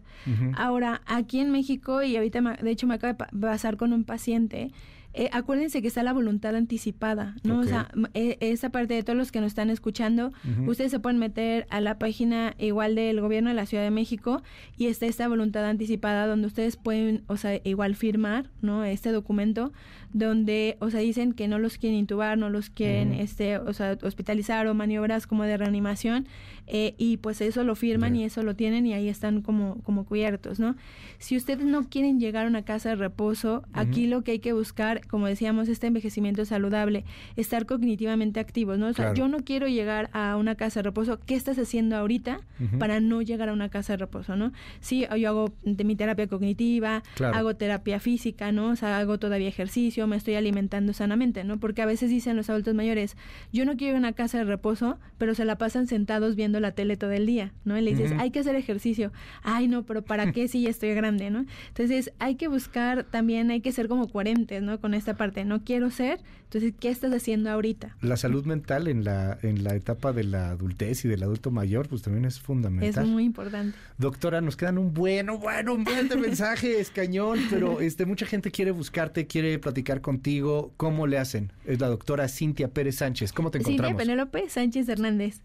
Ahora, 0.55 1.01
aquí 1.05 1.39
en 1.39 1.51
México, 1.51 2.01
y 2.01 2.15
ahorita, 2.15 2.41
de 2.61 2.71
hecho, 2.71 2.87
me 2.87 2.95
acaba 2.95 3.13
de 3.13 3.39
pasar 3.39 3.77
con 3.77 3.93
un 3.93 4.03
paciente, 4.03 4.71
eh, 5.17 5.29
acuérdense 5.31 5.81
que 5.81 5.87
está 5.87 6.03
la 6.03 6.11
voluntad 6.11 6.55
anticipada, 6.55 7.35
¿no? 7.43 7.59
O 7.59 7.63
sea, 7.63 7.87
e, 8.13 8.37
esa 8.41 8.69
parte 8.69 8.93
de 8.93 9.01
todos 9.01 9.15
los 9.17 9.31
que 9.31 9.39
nos 9.39 9.47
están 9.47 9.69
escuchando, 9.69 10.33
ustedes 10.67 10.91
se 10.91 10.99
pueden 10.99 11.19
meter 11.19 11.65
a 11.69 11.79
la 11.79 11.97
página 11.97 12.53
igual 12.59 12.95
del 12.95 13.21
gobierno 13.21 13.49
de 13.49 13.55
la 13.55 13.65
Ciudad 13.65 13.83
de 13.83 13.91
México 13.91 14.43
y 14.77 14.87
está 14.87 15.05
esta 15.05 15.29
voluntad 15.29 15.65
anticipada 15.65 16.27
donde 16.27 16.47
ustedes 16.47 16.75
pueden, 16.75 17.23
o 17.27 17.37
sea, 17.37 17.61
igual 17.63 17.95
firmar, 17.95 18.49
¿no? 18.61 18.83
Este 18.83 19.13
documento 19.13 19.71
donde, 20.15 20.77
o 20.79 20.89
sea, 20.89 21.01
dicen 21.01 21.33
que 21.33 21.49
no 21.49 21.59
los 21.59 21.77
quieren 21.77 21.99
intubar, 21.99 22.37
no 22.37 22.49
los 22.49 22.69
quieren, 22.69 23.11
este, 23.13 23.57
o 23.57 23.73
sea, 23.73 23.97
hospitalizar 24.01 24.65
o 24.67 24.73
maniobras 24.73 25.27
como 25.27 25.43
de 25.43 25.57
reanimación 25.57 26.25
eh, 26.67 26.95
y 26.97 27.17
pues 27.17 27.41
eso 27.41 27.65
lo 27.65 27.75
firman 27.75 28.15
y 28.15 28.23
eso 28.23 28.41
lo 28.41 28.55
tienen 28.55 28.85
y 28.85 28.93
ahí 28.93 29.09
están 29.09 29.41
como, 29.41 29.81
como 29.83 30.05
cubiertos, 30.05 30.57
¿no? 30.57 30.77
Si 31.19 31.35
ustedes 31.35 31.65
no 31.65 31.89
quieren 31.89 32.19
llegar 32.19 32.45
a 32.45 32.49
una 32.49 32.63
casa 32.63 32.89
de 32.89 32.95
reposo, 32.95 33.63
aquí 33.73 34.07
lo 34.07 34.23
que 34.23 34.31
hay 34.31 34.39
que 34.39 34.53
buscar, 34.53 35.04
como 35.09 35.27
decíamos, 35.27 35.67
este 35.69 35.87
envejecimiento 35.87 36.45
saludable, 36.45 37.05
estar 37.35 37.65
cognitivamente 37.65 38.39
activos, 38.39 38.77
¿no? 38.77 38.87
O 38.87 38.93
sea, 38.93 39.13
yo 39.13 39.27
no 39.27 39.39
quiero 39.39 39.67
llegar 39.67 40.09
a 40.13 40.35
una 40.37 40.55
casa 40.55 40.79
de 40.79 40.83
reposo, 40.83 41.19
¿qué 41.25 41.35
estás 41.35 41.57
haciendo 41.57 41.95
ahorita 41.95 42.39
para 42.79 42.99
no 42.99 43.21
llegar 43.21 43.49
a 43.49 43.53
una 43.53 43.69
casa 43.69 43.93
de 43.93 43.97
reposo, 43.97 44.35
¿no? 44.35 44.51
Sí, 44.79 45.05
yo 45.17 45.29
hago 45.29 45.53
de 45.63 45.83
mi 45.83 45.95
terapia 45.95 46.27
cognitiva, 46.27 47.03
hago 47.33 47.55
terapia 47.55 47.99
física, 47.99 48.51
¿no? 48.51 48.69
O 48.69 48.75
sea, 48.75 48.97
hago 48.97 49.19
todavía 49.19 49.47
ejercicio, 49.47 50.07
me 50.07 50.15
estoy 50.15 50.35
alimentando 50.35 50.93
sanamente, 50.93 51.43
¿no? 51.43 51.59
Porque 51.59 51.81
a 51.81 51.85
veces 51.85 52.09
dicen 52.09 52.35
los 52.35 52.49
adultos 52.49 52.73
mayores, 52.73 53.17
yo 53.51 53.65
no 53.65 53.77
quiero 53.77 53.91
ir 53.91 53.95
a 53.95 53.99
una 53.99 54.13
casa 54.13 54.37
de 54.39 54.45
reposo, 54.45 54.97
pero 55.17 55.35
se 55.35 55.45
la 55.45 55.57
pasan 55.57 55.87
sentados 55.87 56.35
viendo 56.35 56.59
la 56.59 56.71
tele 56.71 56.97
todo 56.97 57.11
el 57.11 57.25
día, 57.25 57.53
¿no? 57.63 57.77
Y 57.77 57.81
le 57.81 57.91
dices, 57.91 58.13
hay 58.17 58.31
que 58.31 58.39
hacer 58.39 58.55
ejercicio. 58.55 59.11
Ay, 59.43 59.67
no, 59.67 59.83
pero 59.83 60.03
¿para 60.03 60.31
qué 60.31 60.47
si 60.47 60.63
ya 60.63 60.69
estoy 60.69 60.93
grande, 60.93 61.29
¿no? 61.29 61.45
Entonces, 61.67 62.11
hay 62.19 62.35
que 62.35 62.47
buscar 62.47 63.03
también, 63.03 63.51
hay 63.51 63.61
que 63.61 63.71
ser 63.71 63.87
como 63.87 64.07
coherentes, 64.07 64.61
¿no? 64.61 64.79
Con 64.79 64.93
esta 64.95 65.15
parte, 65.15 65.45
no 65.45 65.63
quiero 65.63 65.89
ser, 65.91 66.19
entonces, 66.45 66.73
¿qué 66.79 66.89
estás 66.89 67.11
haciendo 67.11 67.49
ahorita? 67.49 67.97
La 68.01 68.15
salud 68.15 68.45
mental 68.45 68.87
en 68.87 69.03
la, 69.03 69.37
en 69.41 69.63
la 69.63 69.75
etapa 69.75 70.13
de 70.13 70.23
la 70.23 70.51
adultez 70.51 71.03
y 71.03 71.09
del 71.09 71.23
adulto 71.23 71.51
mayor, 71.51 71.89
pues 71.89 72.01
también 72.01 72.23
es 72.23 72.39
fundamental. 72.39 73.03
Es 73.03 73.09
muy 73.09 73.25
importante. 73.25 73.77
Doctora, 73.97 74.39
nos 74.39 74.55
quedan 74.55 74.77
un 74.77 74.93
bueno, 74.93 75.37
bueno, 75.37 75.73
un 75.73 75.83
buen 75.83 76.07
de 76.07 76.15
mensajes, 76.15 76.91
cañón, 76.91 77.39
pero 77.49 77.81
este, 77.81 78.05
mucha 78.05 78.25
gente 78.25 78.51
quiere 78.51 78.71
buscarte, 78.71 79.27
quiere 79.27 79.59
platicar 79.59 80.01
contigo. 80.01 80.71
¿Cómo 80.77 81.07
le 81.07 81.17
hacen? 81.17 81.51
Es 81.65 81.81
la 81.81 81.87
doctora 81.87 82.27
Cintia 82.29 82.69
Pérez 82.69 82.97
Sánchez. 82.97 83.33
¿Cómo 83.33 83.51
te 83.51 83.57
encontramos? 83.57 83.89
Cintia 83.89 84.05
Penélope 84.05 84.49
Sánchez 84.49 84.87
Hernández. 84.87 85.41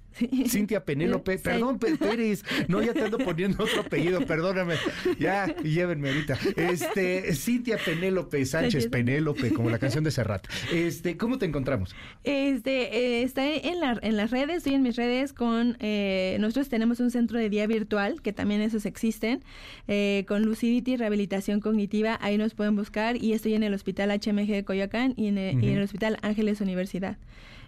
Cintia 0.48 0.84
Penélope, 0.84 1.38
perdón, 1.38 1.78
Pérez, 1.78 2.44
no, 2.68 2.82
ya 2.82 2.92
te 2.92 3.02
ando 3.02 3.18
poniendo 3.18 3.62
otro 3.62 3.82
apellido, 3.82 4.20
perdóname, 4.26 4.74
ya, 5.18 5.46
llévenme 5.62 6.10
ahorita. 6.10 6.38
Este, 6.56 7.32
Cintia 7.34 7.78
Penélope 7.78 8.44
Sánchez, 8.44 8.88
Penélope, 8.88 9.39
como 9.55 9.70
la 9.70 9.79
canción 9.79 10.05
de 10.05 10.11
Serrat. 10.11 10.46
Este, 10.72 11.16
¿cómo 11.16 11.38
te 11.38 11.46
encontramos? 11.46 11.94
Este, 12.24 12.96
eh, 12.96 13.22
está 13.22 13.46
en, 13.46 13.81
la, 13.81 13.98
en 14.03 14.16
las 14.16 14.31
redes, 14.31 14.59
estoy 14.59 14.74
en 14.74 14.83
mis 14.83 14.96
redes 14.96 15.33
con, 15.33 15.76
eh, 15.81 16.37
nosotros 16.40 16.68
tenemos 16.68 17.00
un 17.00 17.11
centro 17.11 17.38
de 17.38 17.48
día 17.48 17.66
virtual, 17.66 18.20
que 18.22 18.33
también 18.33 18.61
esos 18.61 18.87
existen, 18.87 19.42
eh, 19.88 20.24
con 20.29 20.42
Lucidity 20.42 20.96
Rehabilitación 20.96 21.61
Cognitiva, 21.61 22.18
ahí 22.20 22.37
nos 22.38 22.55
pueden 22.55 22.76
buscar, 22.76 23.16
y 23.16 23.33
estoy 23.33 23.55
en 23.55 23.62
el 23.62 23.74
Hospital 23.74 24.11
HMG 24.11 24.46
de 24.46 24.64
Coyoacán 24.64 25.14
y 25.16 25.29
en 25.29 25.38
el 25.38 25.83
Hospital 25.83 26.18
Ángeles 26.22 26.61
Universidad. 26.61 27.16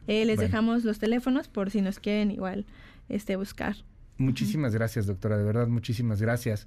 Eh, 0.07 0.25
les 0.25 0.39
dejamos 0.39 0.85
los 0.85 0.99
teléfonos 0.99 1.49
por 1.49 1.71
si 1.71 1.81
nos 1.81 2.01
quieren 2.01 2.31
igual 2.31 2.67
este, 3.09 3.37
buscar. 3.37 3.77
Muchísimas 4.19 4.75
gracias, 4.75 5.07
doctora, 5.07 5.39
de 5.39 5.45
verdad, 5.45 5.69
muchísimas 5.69 6.21
gracias. 6.21 6.67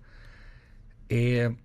Eh, 1.10 1.56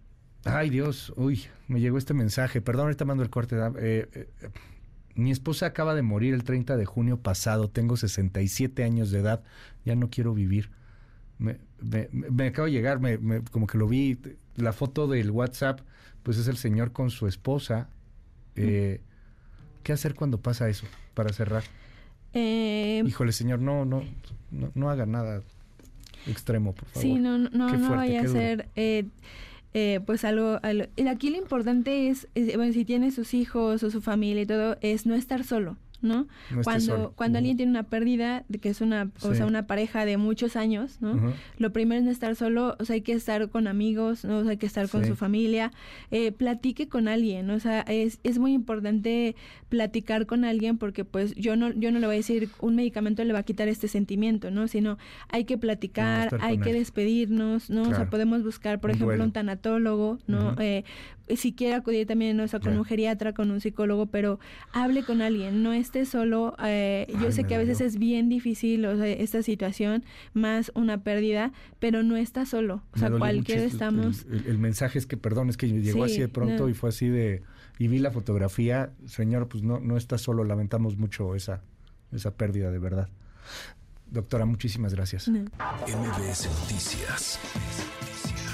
ay, 0.45 0.71
Dios, 0.71 1.13
uy, 1.17 1.45
me 1.69 1.81
llegó 1.81 1.99
este 1.99 2.15
mensaje, 2.15 2.61
perdón, 2.61 2.85
ahorita 2.85 3.05
mando 3.05 3.23
el 3.23 3.31
corte. 3.31 3.57
Eh, 3.79 4.29
mi 5.15 5.31
esposa 5.31 5.67
acaba 5.67 5.95
de 5.95 6.03
morir 6.03 6.35
el 6.35 6.45
30 6.45 6.77
de 6.77 6.85
junio 6.85 7.19
pasado, 7.19 7.69
tengo 7.69 7.97
67 7.97 8.85
años 8.85 9.11
de 9.11 9.21
edad, 9.21 9.43
ya 9.85 9.95
no 9.97 10.11
quiero 10.11 10.35
vivir. 10.35 10.71
Me, 11.39 11.59
me, 12.13 12.47
acaba 12.49 12.67
de 12.67 12.73
llegar, 12.73 13.01
me, 13.01 13.43
como 13.51 13.67
que 13.67 13.79
lo 13.79 13.89
vi, 13.89 14.19
la 14.57 14.73
foto 14.73 15.09
del 15.09 15.31
WhatsApp, 15.31 15.81
pues 16.23 16.37
es 16.37 16.49
el 16.49 16.59
señor 16.59 16.93
con 16.93 17.11
su 17.11 17.27
esposa. 17.27 17.89
¿Qué 18.55 19.01
hacer 19.89 20.15
cuando 20.15 20.39
pasa 20.39 20.69
eso? 20.69 20.87
para 21.21 21.35
cerrar? 21.35 21.63
Eh, 22.33 23.03
Híjole, 23.07 23.33
señor, 23.33 23.61
no, 23.61 23.85
no, 23.85 24.03
no, 24.75 24.91
haga 24.91 25.05
nada 25.05 25.43
extremo, 26.27 26.73
por 26.73 26.87
favor. 26.87 27.03
Sí, 27.03 27.15
no, 27.17 27.37
no, 27.37 27.77
no 27.77 27.91
vaya 27.91 28.23
a 28.23 28.29
ser 28.29 28.69
eh, 29.73 30.01
pues 30.05 30.25
algo, 30.25 30.59
Aquí 31.09 31.31
lo 31.31 31.37
importante 31.37 32.09
es, 32.09 32.29
bueno, 32.57 32.73
si 32.73 32.85
tiene 32.85 33.11
sus 33.11 33.35
hijos 33.35 33.83
o 33.83 33.91
su 33.91 34.01
familia 34.01 34.43
y 34.43 34.47
todo, 34.47 34.77
es 34.81 35.07
no 35.07 35.15
estar 35.15 35.45
solo. 35.45 35.77
¿No? 36.03 36.27
cuando 36.65 37.13
cuando 37.17 37.39
alguien 37.39 37.57
tiene 37.57 37.71
una 37.71 37.85
pérdida, 37.85 38.45
que 38.61 38.69
es 38.69 38.81
una, 38.81 39.11
o 39.23 39.35
sea, 39.35 39.47
una 39.47 39.67
pareja 39.67 40.05
de 40.05 40.17
muchos 40.17 40.57
años, 40.57 40.99
¿no? 41.01 41.35
Lo 41.59 41.73
primero 41.73 41.99
es 42.01 42.05
no 42.05 42.11
estar 42.11 42.37
solo, 42.37 42.77
o 42.79 42.85
sea, 42.85 42.95
hay 42.95 43.03
que 43.03 43.13
estar 43.13 43.49
con 43.51 43.67
amigos, 43.67 44.25
¿no? 44.25 44.39
O 44.39 44.43
sea, 44.43 44.53
hay 44.53 44.57
que 44.57 44.67
estar 44.67 44.89
con 44.89 45.05
su 45.05 45.17
familia, 45.17 45.73
eh, 46.11 46.33
platique 46.33 46.89
con 46.89 47.09
alguien, 47.09 47.51
o 47.51 47.61
sea, 47.61 47.81
es, 47.83 48.21
es 48.23 48.39
muy 48.39 48.53
importante 48.53 49.37
platicar 49.69 50.27
con 50.27 50.45
alguien 50.45 50.79
porque 50.79 51.05
pues 51.05 51.35
yo 51.37 51.57
no 51.57 51.71
yo 51.73 51.93
no 51.93 51.99
le 51.99 52.07
voy 52.07 52.17
a 52.17 52.19
decir 52.19 52.49
un 52.61 52.75
medicamento 52.75 53.25
le 53.25 53.33
va 53.33 53.41
a 53.41 53.45
quitar 53.45 53.69
este 53.69 53.89
sentimiento, 53.89 54.51
¿no? 54.51 54.69
Sino 54.69 54.99
hay 55.29 55.45
que 55.45 55.59
platicar, 55.59 56.39
hay 56.41 56.59
que 56.59 56.73
despedirnos, 56.73 57.71
¿no? 57.71 57.83
O 57.83 57.95
sea, 57.95 58.09
podemos 58.11 58.43
buscar, 58.43 58.81
por 58.81 58.91
ejemplo, 58.91 59.23
un 59.23 59.33
tanatólogo, 59.33 60.19
¿no? 60.27 60.55
eh, 60.59 60.85
si 61.37 61.53
quiere 61.53 61.75
acudir 61.75 62.07
también, 62.07 62.39
o 62.41 62.49
sea, 62.49 62.61
con 62.61 62.77
un 62.77 62.85
geriatra, 62.85 63.33
con 63.33 63.51
un 63.51 63.61
psicólogo, 63.61 64.07
pero 64.07 64.39
hable 64.73 65.03
con 65.03 65.23
alguien, 65.23 65.63
no 65.63 65.73
esté 65.73 66.05
solo. 66.05 66.55
Eh, 66.65 67.07
yo 67.21 67.33
sé 67.33 67.45
que 67.45 67.55
a 67.55 67.59
veces 67.59 67.81
es 67.81 67.99
bien 67.99 68.29
difícil 68.29 68.85
o 68.87 68.97
sea, 68.97 69.07
esta 69.07 69.43
situación, 69.43 70.05
más 70.33 70.73
una 70.75 71.03
pérdida, 71.03 71.53
pero 71.79 72.03
no 72.03 72.17
está 72.17 72.47
solo. 72.47 72.83
O 72.93 72.99
sea, 72.99 73.11
cualquiera 73.11 73.63
estamos... 73.63 74.27
El, 74.47 74.59
mensaje 74.59 74.99
es 74.99 75.07
que, 75.07 75.17
perdón, 75.17 75.49
es 75.49 75.57
que 75.57 75.69
llegó 75.69 76.05
así 76.05 76.21
de 76.21 76.29
pronto 76.29 76.69
y 76.69 76.75
fue 76.75 76.91
así 76.91 77.09
de... 77.09 77.43
Y 77.79 77.89
vi 77.89 77.99
la 77.99 78.11
fotografía, 78.11 78.93
señor, 79.07 79.49
pues 79.49 79.63
no, 79.63 79.81
no 79.81 79.97
está 79.97 80.19
solo, 80.19 80.45
lamentamos 80.45 80.99
mucho 80.99 81.35
esa, 81.35 81.63
esa 82.13 82.37
pérdida 82.37 82.71
de 82.71 82.79
verdad. 82.79 83.09
Doctora, 84.11 84.45
muchísimas 84.45 84.93
gracias. 84.93 85.29
MBS 85.29 86.49
Noticias 86.61 87.39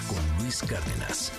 con 0.06 0.42
Luis 0.42 0.62
Cárdenas. 0.62 1.32